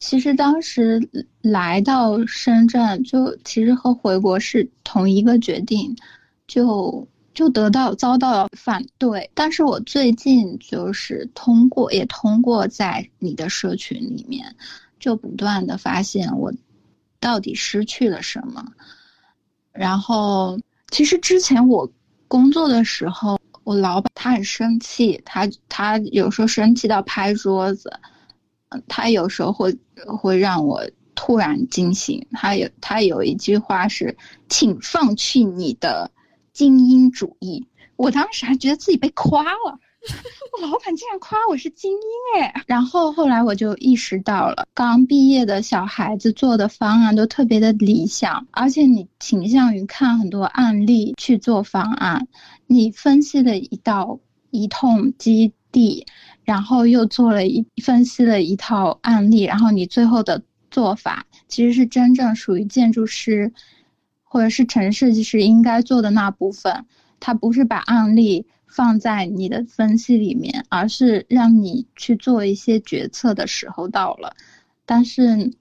[0.00, 1.06] 其实当时
[1.42, 5.94] 来到深圳，就其实和回国是同一个决定，
[6.46, 7.06] 就
[7.38, 9.30] 就得到遭到了反对。
[9.32, 14.56] 但是我最近就是通过，也通过在你的社群里面，
[14.98, 16.52] 就不断的发现我。
[17.20, 18.64] 到底失去了什么？
[19.72, 20.58] 然后，
[20.90, 21.88] 其实之前我
[22.28, 27.92] 工作的时候，我老板他很生气，他他有时候生气到拍桌子，
[28.86, 32.24] 他有时候会会让我突然惊醒。
[32.32, 34.16] 他有他有一句话是
[34.48, 36.08] ：“请放弃你的
[36.58, 39.78] 精英主义。”我当时还觉得自己被夸了。
[40.52, 42.64] 我老板竟然夸我是精英哎！
[42.66, 52.26] 然后后来我就意识到了，刚毕业的小孩子做的方案都特别的理想，而且你倾向于看很多案例去做方案，
[52.66, 54.18] 你分析了一道
[54.50, 56.06] 一通基地，
[56.44, 60.40] 然后又做了一分析了一套案例，然后你最后的
[60.70, 63.52] 做法其实是真正属于建筑师
[64.28, 66.84] 或者是城市设计师应该做的那部分，
[67.18, 68.46] 它不是把案例。
[68.70, 74.36] 放在你的分析里面，而是让你去做一些决策的时候到了，
[74.84, 75.54] 但是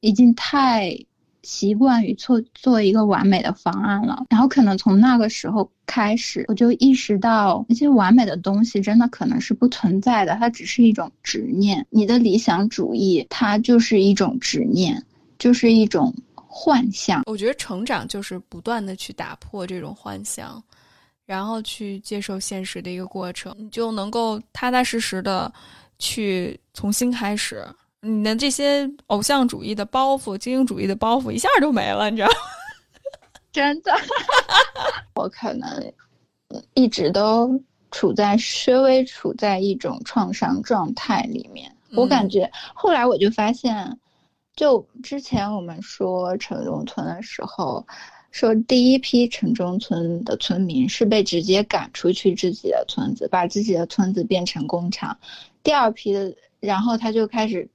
[0.00, 0.98] 已经太
[1.42, 4.24] 习惯于做做一个完美的方案了。
[4.30, 11.86] 然后可能从那个时候开始，我就意识到那些完美的东西真的可能是不存在的，它只是一种执念。
[11.90, 15.04] 你的理想主义，它就是一种执念，
[15.38, 16.14] 就是一种
[16.58, 17.22] 幻象。
[17.26, 20.62] 我觉得成长就是不断的去打破这种幻想。
[21.26, 25.52] 然后去接受现实的一个过程，你就能够踏踏实实的
[25.98, 27.66] 去重新开始。
[28.00, 32.28] 你的这些偶像主义的包袱、精英主义的包袱一下就没了，你知道？
[33.50, 33.92] 真的，
[35.16, 35.92] 我可能
[36.74, 41.74] 一直都处在稍微处在一种创伤状态里面。
[41.96, 43.98] 我感觉后来我就发现，
[44.56, 47.86] 就之前我们说城中村的时候。
[48.32, 55.18] 说第一批城中村的村民是被直接赶出去自己的村子，把自己的村子变成工厂。
[55.62, 57.66] 第二批的，然后他就开始，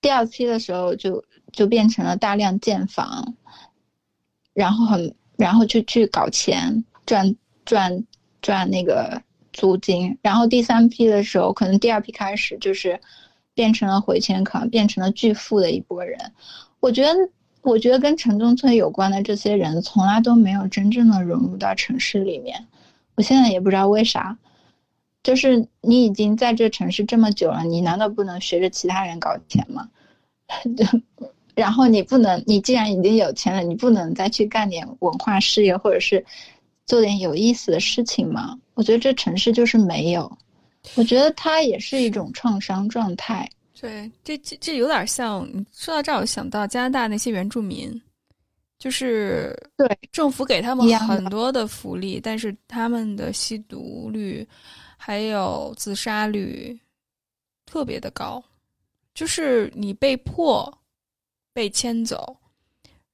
[0.00, 1.22] 第二批的时候就
[1.52, 3.34] 就变成了大量建房，
[4.54, 8.06] 然后很，然后就去搞钱赚赚
[8.40, 9.20] 赚那个
[9.52, 10.16] 租金。
[10.22, 12.98] 然后第三批的时候，可能第二批开始就是
[13.54, 16.18] 变成了回迁坑，变成了巨富的一波人。
[16.80, 17.14] 我觉得。
[17.62, 22.66] 我觉得跟城中村有关的这些人，从来都没有真正的融入到城市里面。
[23.16, 24.38] 我现在也不知道为啥，
[25.22, 29.90] 就是你已经在这城市这么久了，你难道不能学着其他人搞钱吗？
[31.54, 36.24] 然后你不能，你既然已经有钱了，你不能再去干点文化事业，或者是
[36.86, 38.58] 做点有意思的事情吗？
[38.72, 40.38] 我觉得这城市就是没有。
[40.96, 43.48] 我觉得它也是一种创伤状态。
[43.78, 45.46] 对，这这这有点像。
[45.72, 48.00] 说到这儿，我想到加拿大那些原住民，
[48.78, 54.46] 就是对政府给他们很多的福利，但是他们的吸毒率
[54.96, 56.78] 还有自杀率
[57.64, 58.42] 特别的高，
[59.14, 60.70] 就是你被迫
[61.52, 62.36] 被迁走，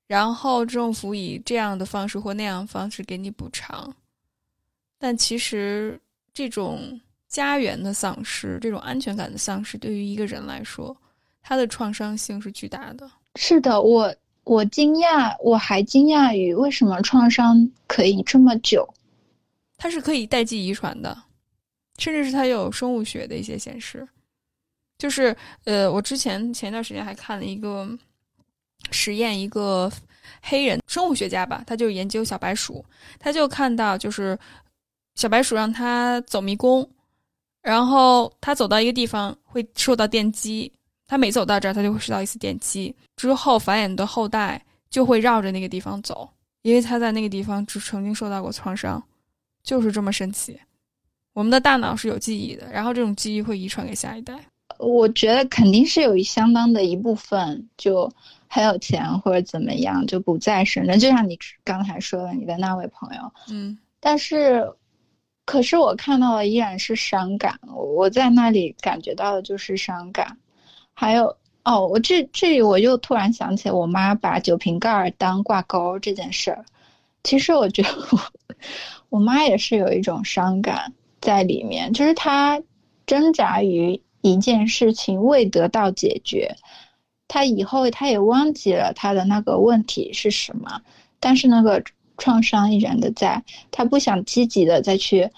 [0.07, 3.95] 然后政府以这样的方式或那样的方式给你补偿，
[4.99, 6.01] 但其实
[6.33, 7.01] 这种。
[7.29, 10.97] 家园的丧失，这种安全感的丧失，对于一个人来说，
[11.43, 13.11] 他的创伤性是巨大的。
[13.35, 18.89] 是的，我我惊讶，我还惊讶于为什么创伤可以这么久。
[19.77, 21.17] 它是可以代际遗传的，
[21.99, 24.07] 甚至是它有生物学的一些显示。
[24.97, 27.87] 就是呃，我之前前一段时间还看了一个
[28.91, 29.93] 实验，一个
[30.41, 32.83] 黑人生物学家吧，他就研究小白鼠，
[33.19, 34.39] 他就看到就是
[35.17, 36.89] 小白鼠让它走迷宫。
[37.67, 40.71] 然后他走到一个地方会受到电击，
[41.09, 42.95] 他每走到这儿，他就会受到一次电击。
[43.17, 46.30] 之后繁衍的后代就会绕着那个地方走，
[46.63, 49.03] 因为他在那个地方只曾经受到过创伤，
[49.64, 50.57] 就是这么神奇。
[51.33, 54.33] 我们的大脑是有记忆的，然后这种记忆会遗传给下一代。
[54.79, 58.09] 我觉得肯定是有相当的一部分就
[58.47, 64.64] 很有钱或者怎么样就不再生了，就像你刚才说的你的那位朋友，嗯，但是，
[65.47, 70.37] 可是我看到的依然是伤感，我在那里感觉到的就是伤感，
[70.93, 76.67] 还有哦，我这这里我又突然想起我妈把酒瓶盖当挂钩这件事儿，
[77.25, 78.21] 其实我觉得我
[79.09, 80.93] 我妈也是有一种伤感
[81.23, 82.61] 在里面，就是她
[83.07, 84.03] 挣扎于。
[84.23, 86.57] 一件事情未得到解决，
[87.29, 90.83] 她以后她也忘记了他的那个问题是什么，
[91.21, 91.81] 但是那个
[92.18, 95.30] 创伤依然的在，他不想积极的再去，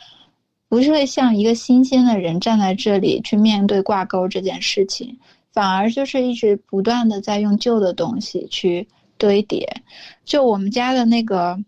[0.69, 5.19] 不是会像一个新鲜的人站在这里去面对挂钩这件事情，
[5.53, 8.87] 反而就是一直不断的在用旧的东西去
[9.17, 9.83] 堆叠，
[10.25, 11.59] 就我们家的那个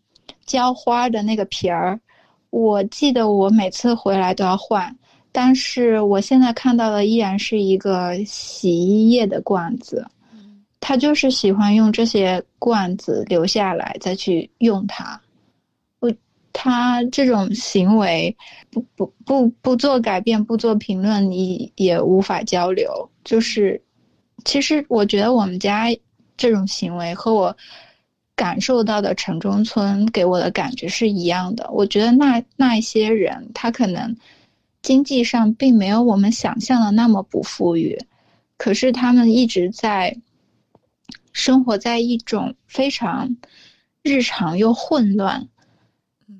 [0.46, 2.00] 浇花的那个瓶儿，
[2.50, 4.96] 我记得我每次回来都要换。
[5.32, 10.04] 但是我现在看到的依然是一个洗衣液的罐子，
[10.80, 15.20] 他就是喜欢用这些罐子留下来再去用它。
[16.00, 16.12] 我
[16.52, 18.36] 他这种行为
[18.70, 23.08] 不不不不做改变不做评论，你也无法交流。
[23.24, 23.80] 就是
[24.44, 25.86] 其实我觉得我们家
[26.36, 27.56] 这种行为和我
[28.34, 31.70] 感受到的城中村给我的感觉是一样的。
[31.70, 34.16] 我觉得那那一些人他可能。
[34.82, 37.98] 经济上并没有我们想象的那么不富裕，
[38.56, 40.16] 可是他们一直在
[41.32, 43.36] 生活在一种非常
[44.02, 45.48] 日常又混乱，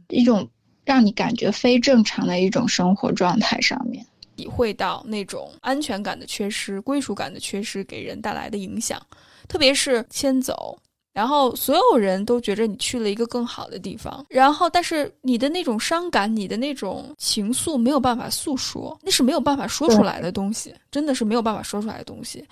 [0.08, 0.48] 一种
[0.84, 4.04] 让你感觉非正常的一种生活状态上面，
[4.36, 9.00] 体会到那种安全感的缺失、归属感的缺失给人带来的影响，
[9.48, 10.78] 特别是迁走。
[11.12, 22.46] 然后所有人都觉着你去了一个更好的地方，然后但是你的那种伤感，你的那种情愫没有办法诉说，那是没有办法说出来的东西，真的是没有办法说出来的东西。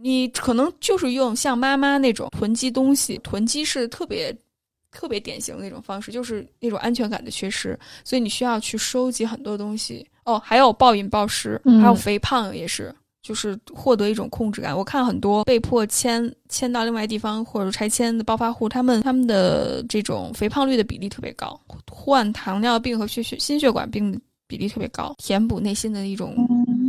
[0.00, 4.34] 你可能就是用像妈妈那种囤积东西，囤积是特别
[4.90, 10.06] 特别典型的那种方式，就是那种安全感的缺失，所以你需要去收集很多东西。
[10.24, 12.94] 哦，还有暴饮暴食，还有肥胖也是。
[13.20, 14.74] 就是获得一种控制感。
[14.74, 21.60] 我看很多被迫迁迁到另外地方或者拆迁的暴发户，他们他们的这种肥胖率的比例特别高，
[21.90, 26.34] 患糖尿病和血血心血管病的比例特别高，填补内心的一种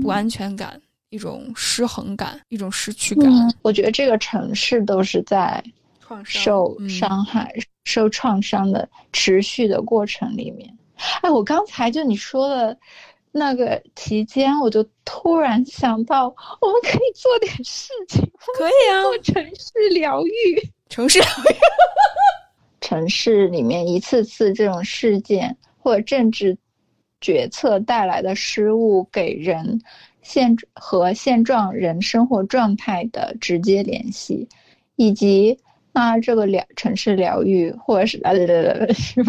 [0.01, 0.79] 不安全感、
[1.09, 3.29] 一种失衡感、一种失去感。
[3.61, 5.63] 我觉得这个城市都是在
[6.23, 7.53] 受伤害、
[7.85, 10.73] 受创伤的持续的过程里面。
[11.21, 12.77] 哎，我刚才就你说的。
[13.31, 16.23] 那个期间，我就突然想到，
[16.59, 18.19] 我们可以做点事情，
[18.57, 21.55] 可以啊，做城市疗愈，城市疗愈，
[22.81, 26.57] 城市里面一次次这种事件或者政治
[27.21, 29.79] 决策带来的失误，给人
[30.29, 34.47] 现和现状人生活状态的直接联系，
[34.95, 35.57] 以及
[35.91, 39.23] 那这个疗城市疗愈，或者是来来来来来，是？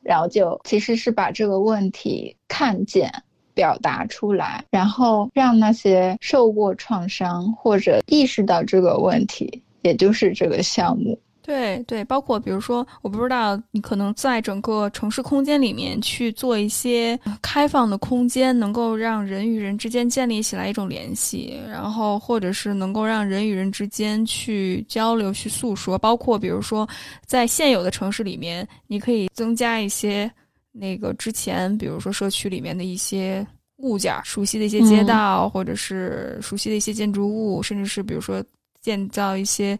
[0.00, 3.12] 然后就其实是把这个问题看见、
[3.54, 11.18] 表达出来，然后让那些受过创伤或者意识到这个问题，也就是这个项目。
[11.44, 25.98] 对对，包括比如说，我不知道你可能在整个城市空间里面去做一些开放的空间，能够让人与人之间建立起来一种联系，然后或者是能够让人与人之间去交流、去诉说。
[25.98, 26.88] 包括比如说，
[27.26, 30.30] 在现有的城市里面，你可以增加一些
[30.70, 33.44] 那个之前，比如说社区里面的一些
[33.78, 38.40] 物件，熟悉的一些街道，或者是熟悉的一些建筑物，甚至是比如说
[38.80, 39.76] 建造一些。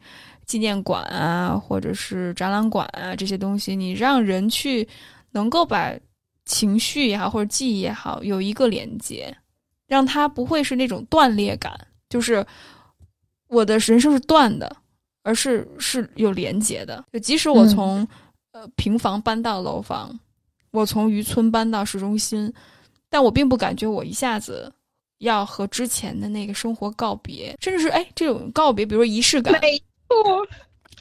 [0.53, 4.87] 纪念馆啊，或者是展览馆啊，这些东西，你让人去
[5.31, 5.91] 能够把
[6.45, 9.35] 情绪也好，或者记忆也好，有一个连接，
[9.87, 11.73] 让它不会是那种断裂感，
[12.11, 12.45] 就是
[13.49, 14.77] 我的人生是断的，
[15.23, 17.03] 而是是有连接的。
[17.11, 18.07] 就即使我从
[18.53, 20.15] 呃平房搬到楼房，
[20.71, 22.53] 我从渔村搬到市中心，
[23.09, 24.71] 但我并不感觉我一下子
[25.21, 29.59] 要和之前的那个生活告别，甚至是哎这种告别，比如说仪式感。
[29.59, 29.61] 错，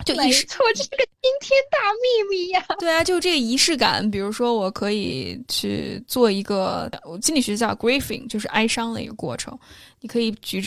[0.04, 2.66] 就仪式，错，这是个惊天大秘密呀！
[2.80, 6.90] 对啊，就这个仪式感，比如说，我可以去做一个，
[7.22, 9.56] 心理学叫 grieving，就是哀伤的一个过程。
[10.00, 10.60] 你可以举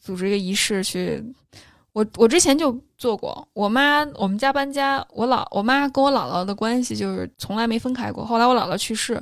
[0.00, 1.20] 组织一个仪式去。
[1.92, 8.24] 我我之前就做过，我妈我们家搬家，我姥我妈跟我姥姥的关系就是从来没分开过。
[8.24, 9.20] 后来我姥姥去世，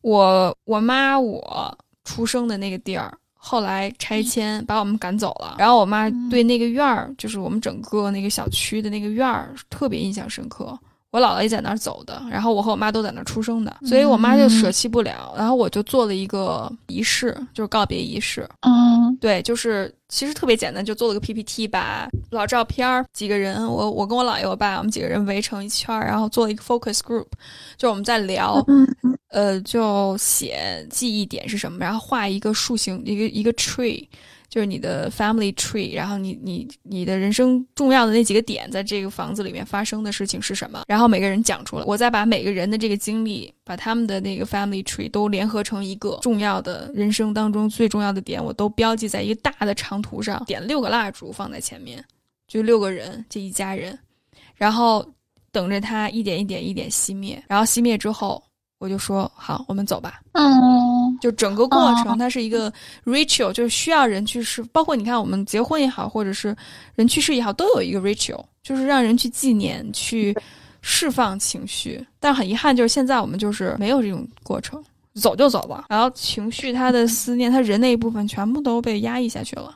[0.00, 3.16] 我我妈我出生的那个地儿。
[3.40, 10.78] 后来拆迁把我们赶走了，然后我妈对那个院儿，就是我们整个那个小区的那个院儿特别印象深刻。
[11.10, 15.32] 我姥姥也在那儿走的，然后我和我妈都在那儿出生的，所以我妈就舍弃不了。
[15.38, 18.46] 然后我就做了一个仪式，就是告别仪式。
[18.60, 27.24] 嗯，对，就是其实特别简单，就做了个 PPT，把老照片儿，几个人，我我跟我姥爷、我爸，我们几个人围成一圈儿，然后做了一个 focus group，
[27.78, 28.62] 就我们在聊，
[29.28, 34.06] 呃，就写记忆点是什么，然后画一个树形，一个一个 tree。
[34.50, 40.84] 就是你的 family tree，然后你你你的人生重要的那几个点，在这个房子里面发生的事情是什么？
[40.88, 52.02] 然后每个人讲出来，我再把每个人的这个经历，把他们的那个 family tree 都联合成一个重要的人生当中最重要的点，我都标记在一个大的长图上，点六个蜡烛放在前面，
[52.46, 53.98] 就六个人这一家人，
[54.54, 55.06] 然后
[55.52, 58.42] 等着它一点一点一点熄灭，然后熄灭之后。
[58.78, 60.20] 我就说好，我们走吧。
[60.32, 62.72] 嗯，就整个过程，它是一个
[63.04, 66.56] ritual，就是需要人去释，包括你看，我们结婚也好，或者是
[66.94, 70.32] 人去世也好，都有一个 ritual，就是让人去纪念、去
[70.80, 72.06] 释放情绪。
[72.20, 74.80] 但很遗憾，就是现在我们就是没有这种过程，
[75.14, 75.86] 走就走吧。
[75.88, 79.74] 然后情绪、他的思念、他人那一部分，全部都被压抑下去了，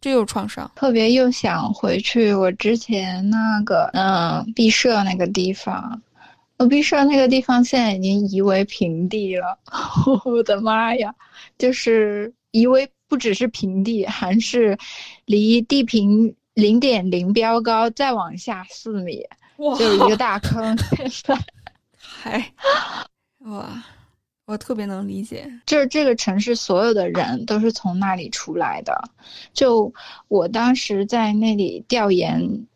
[0.00, 0.70] 这又是创伤。
[0.76, 6.00] 特别又想回去我之前那个嗯毕设那个地方。
[6.60, 9.58] 我毕设那个地方现在已经夷为平地了，
[10.26, 11.14] 我的妈呀！
[11.56, 14.76] 就是夷为不只是平地，还是
[15.24, 19.26] 离地平零点零标高再往下四米，
[19.78, 20.76] 就一个大坑。
[21.96, 22.52] 嗨，
[23.38, 23.82] 哇，
[24.44, 29.02] 我特别能理解，就是这个城市所有的人都是从那里出来的。
[29.54, 29.90] 就
[30.28, 32.66] 我当时在那里调研。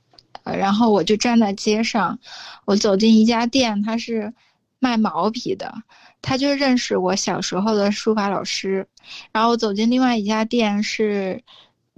[0.45, 2.19] 然后我就站在街上，
[2.65, 4.33] 我走进一家店，他是
[4.79, 5.75] 卖毛笔的，
[6.21, 8.87] 他就认识我小时候的书法老师。
[9.33, 11.43] 然后我走进另外一家店，是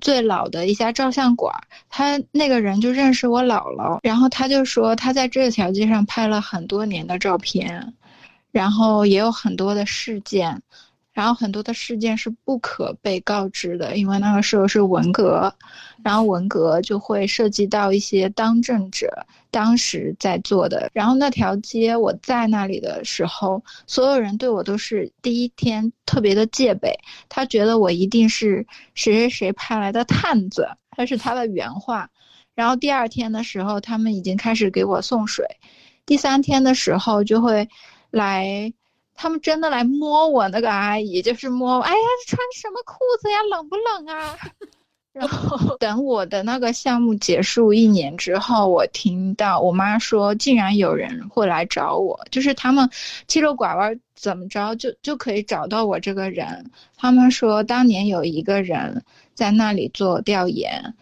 [0.00, 1.52] 最老的一家照相馆，
[1.88, 3.98] 他那个人就认识我姥姥。
[4.02, 7.94] 然后他就说他在这条街上拍了很多年的照片，
[8.52, 10.62] 然后也有很多的事件。
[11.16, 15.50] 然后很多的事件是不可被告知的，因为那个时候是文革，
[16.04, 20.90] 然后文革就会涉及到一些当政者当时在做的。
[20.92, 26.94] 然后那条街我在那里的时候，所有人对我都是第一天特别的戒备，
[27.30, 30.68] 他觉得我一定是谁谁谁派来的探子，
[30.98, 32.10] 这是他的原话。
[32.54, 35.46] 然后第二天的时候，他们已经开始给我送水，
[36.04, 37.66] 第三天的时候就会
[38.10, 38.70] 来。
[39.16, 43.38] 他们真的来摸我，那个阿姨就是摸，哎呀，穿什么裤子呀？
[43.50, 44.36] 冷不冷啊？
[45.12, 52.90] 然后等我的那个项目结束一年之后，我听到我妈说，竟然有人会来找我，就是他们
[53.26, 56.70] 七溜拐弯怎么着就就可以找到我这个人。
[56.98, 59.02] 他们说当年有一个人
[59.34, 60.94] 在那里做调研，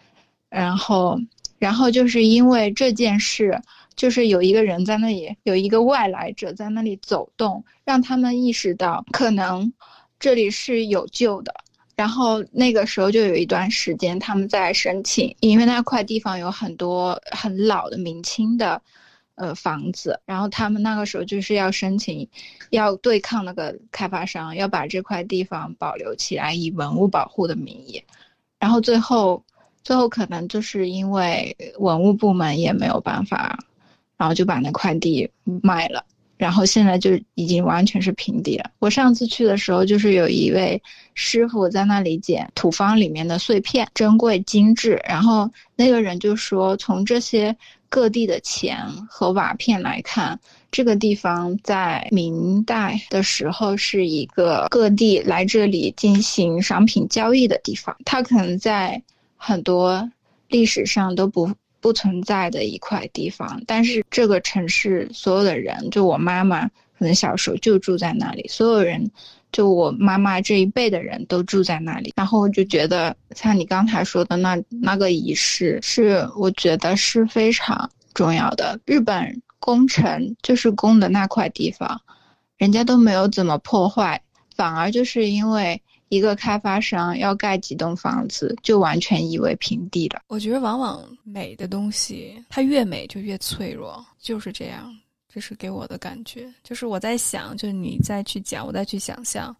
[0.49, 1.19] 然后，
[1.59, 3.61] 然后就是因为这件事。
[3.95, 9.71] 就是有一个人在那里，有一个外来者在那里走动，让他们意识到可能
[10.19, 11.53] 这里是有救的。
[11.95, 18.81] 然后那个时候就有一段时间他们在申请，因为那块地方有很多很老的明清的，
[19.35, 22.27] 呃房子，然后他们那个时候就是要申请，
[22.71, 28.03] 要对抗那个开发商，要把这块地方保留起来，以文物保护的名义。
[28.59, 29.41] 然后最后，
[29.81, 33.57] 最后可能就是因为文物部门也没有办法。
[34.17, 35.29] 然后就把那块地
[35.61, 36.05] 卖了，
[36.37, 38.71] 然后现在就已经完全是平地了。
[38.79, 40.81] 我上次去的时候，就是有一位
[41.13, 45.01] 师傅在那里捡土方里面的碎片，珍贵精致。
[45.07, 47.55] 然后那个人就说，从这些
[47.89, 48.77] 各地的钱
[49.09, 50.39] 和瓦片来看，
[50.71, 57.95] 这个地方在明代的时候是一个各地来这里进行商品交易的地方。
[58.05, 59.01] 他可能在
[59.35, 60.09] 很多
[60.47, 61.49] 历史上都不。
[61.85, 66.67] 不存在的一块地方，但是这个城市所有的人，就我妈妈
[66.97, 69.07] 可能小时候就住在那里，所有人，
[69.51, 72.11] 就我妈妈这一辈的人都住在那里。
[72.15, 78.79] 然后我就觉得，像你刚才说的那那个仪式，是我觉得是非常重要的。
[78.83, 82.01] 日本攻城就是攻的那块地方，
[82.57, 84.19] 人家都没有怎么破坏，
[84.55, 85.79] 反而就是因为。
[86.09, 90.21] 一个开发商要盖几栋房子，就完全夷为平地了。
[90.27, 94.95] 我觉得，往往美的东西，它越美就越脆弱，就是这样。
[95.27, 96.47] 这是给我的感觉。
[96.63, 99.53] 就是我在想，就是你再去讲，我再去想象。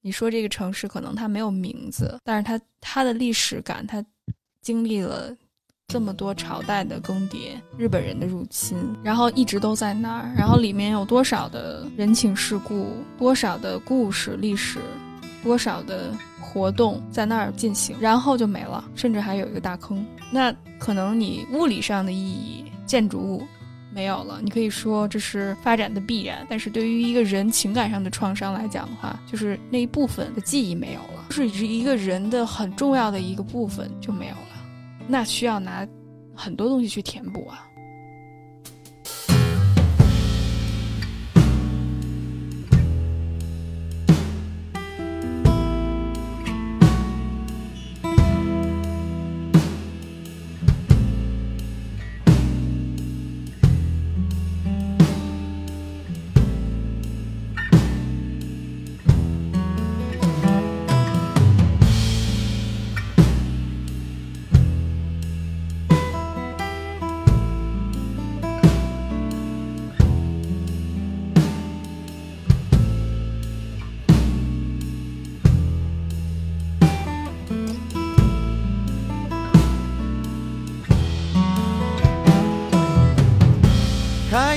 [0.00, 4.04] 你说这个城市可能它没有名字，但是它它的历史感，它
[4.62, 5.32] 经历了
[5.86, 10.34] 这么多朝代的更迭，日本人的入侵，然后一直都在那儿。
[10.36, 12.88] 然后里面有多少的人情世故，
[13.18, 14.80] 多少的故事历史。
[15.42, 20.04] 多少的活动在那儿进行，然后就没了，甚至还有一个大坑。
[20.30, 23.42] 那可能你物理上的意义，建筑物
[23.92, 24.40] 没有了。
[24.42, 34.64] 你可以说这是发展的必然，但是对于一个人情感上的创伤来讲的话，就是那一部分的记忆没有了，就是一个人的很重要的一个部分就没有了，
[35.08, 35.86] 那需要拿
[36.34, 37.66] 很多东西去填补啊。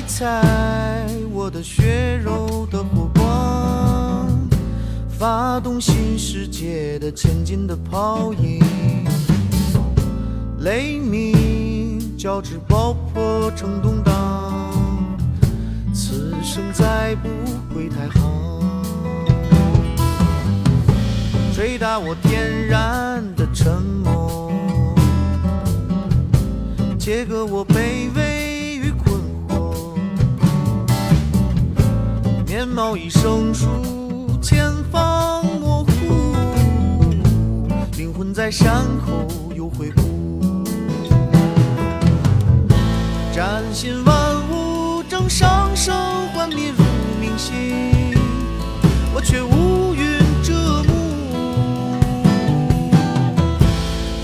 [0.08, 4.30] 踩我的血肉的火光，
[5.10, 8.64] 发动新世界的前进的泡影，
[10.60, 14.72] 雷鸣交织爆破成动荡，
[15.94, 17.30] 此生再不
[17.74, 18.84] 会太行，
[21.54, 24.52] 吹打我天然的沉默，
[27.00, 28.23] 切割我卑微。
[32.66, 33.68] 面貌已生疏，
[34.42, 36.34] 前方模糊，
[37.98, 40.64] 灵魂在山口又回顾。
[43.34, 44.16] 崭新万
[44.50, 45.94] 物正上升，
[46.34, 46.86] 幻灭如
[47.20, 48.18] 明星，
[49.14, 50.54] 我却乌云遮
[50.84, 50.94] 目。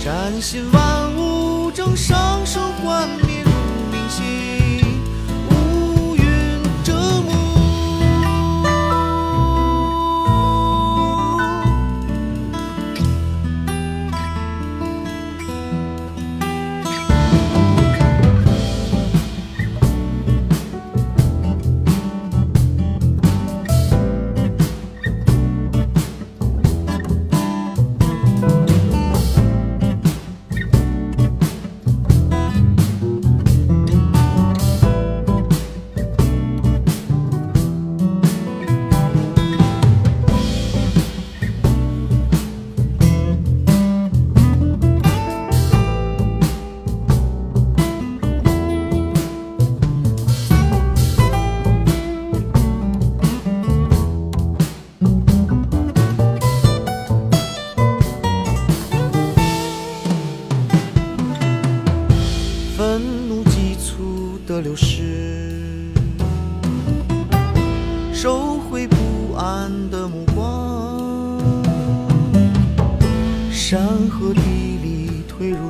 [0.01, 2.68] 崭新万物正上升，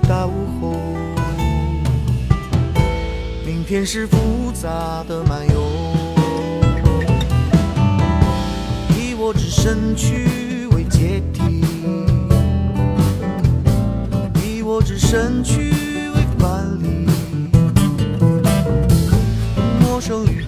[0.10, 0.28] 到
[0.60, 0.76] 后，
[3.46, 5.62] 明天是复杂的漫游，
[8.98, 11.62] 以我之身躯为阶梯，
[14.44, 17.06] 以我之身躯为范例，
[19.80, 20.44] 陌生与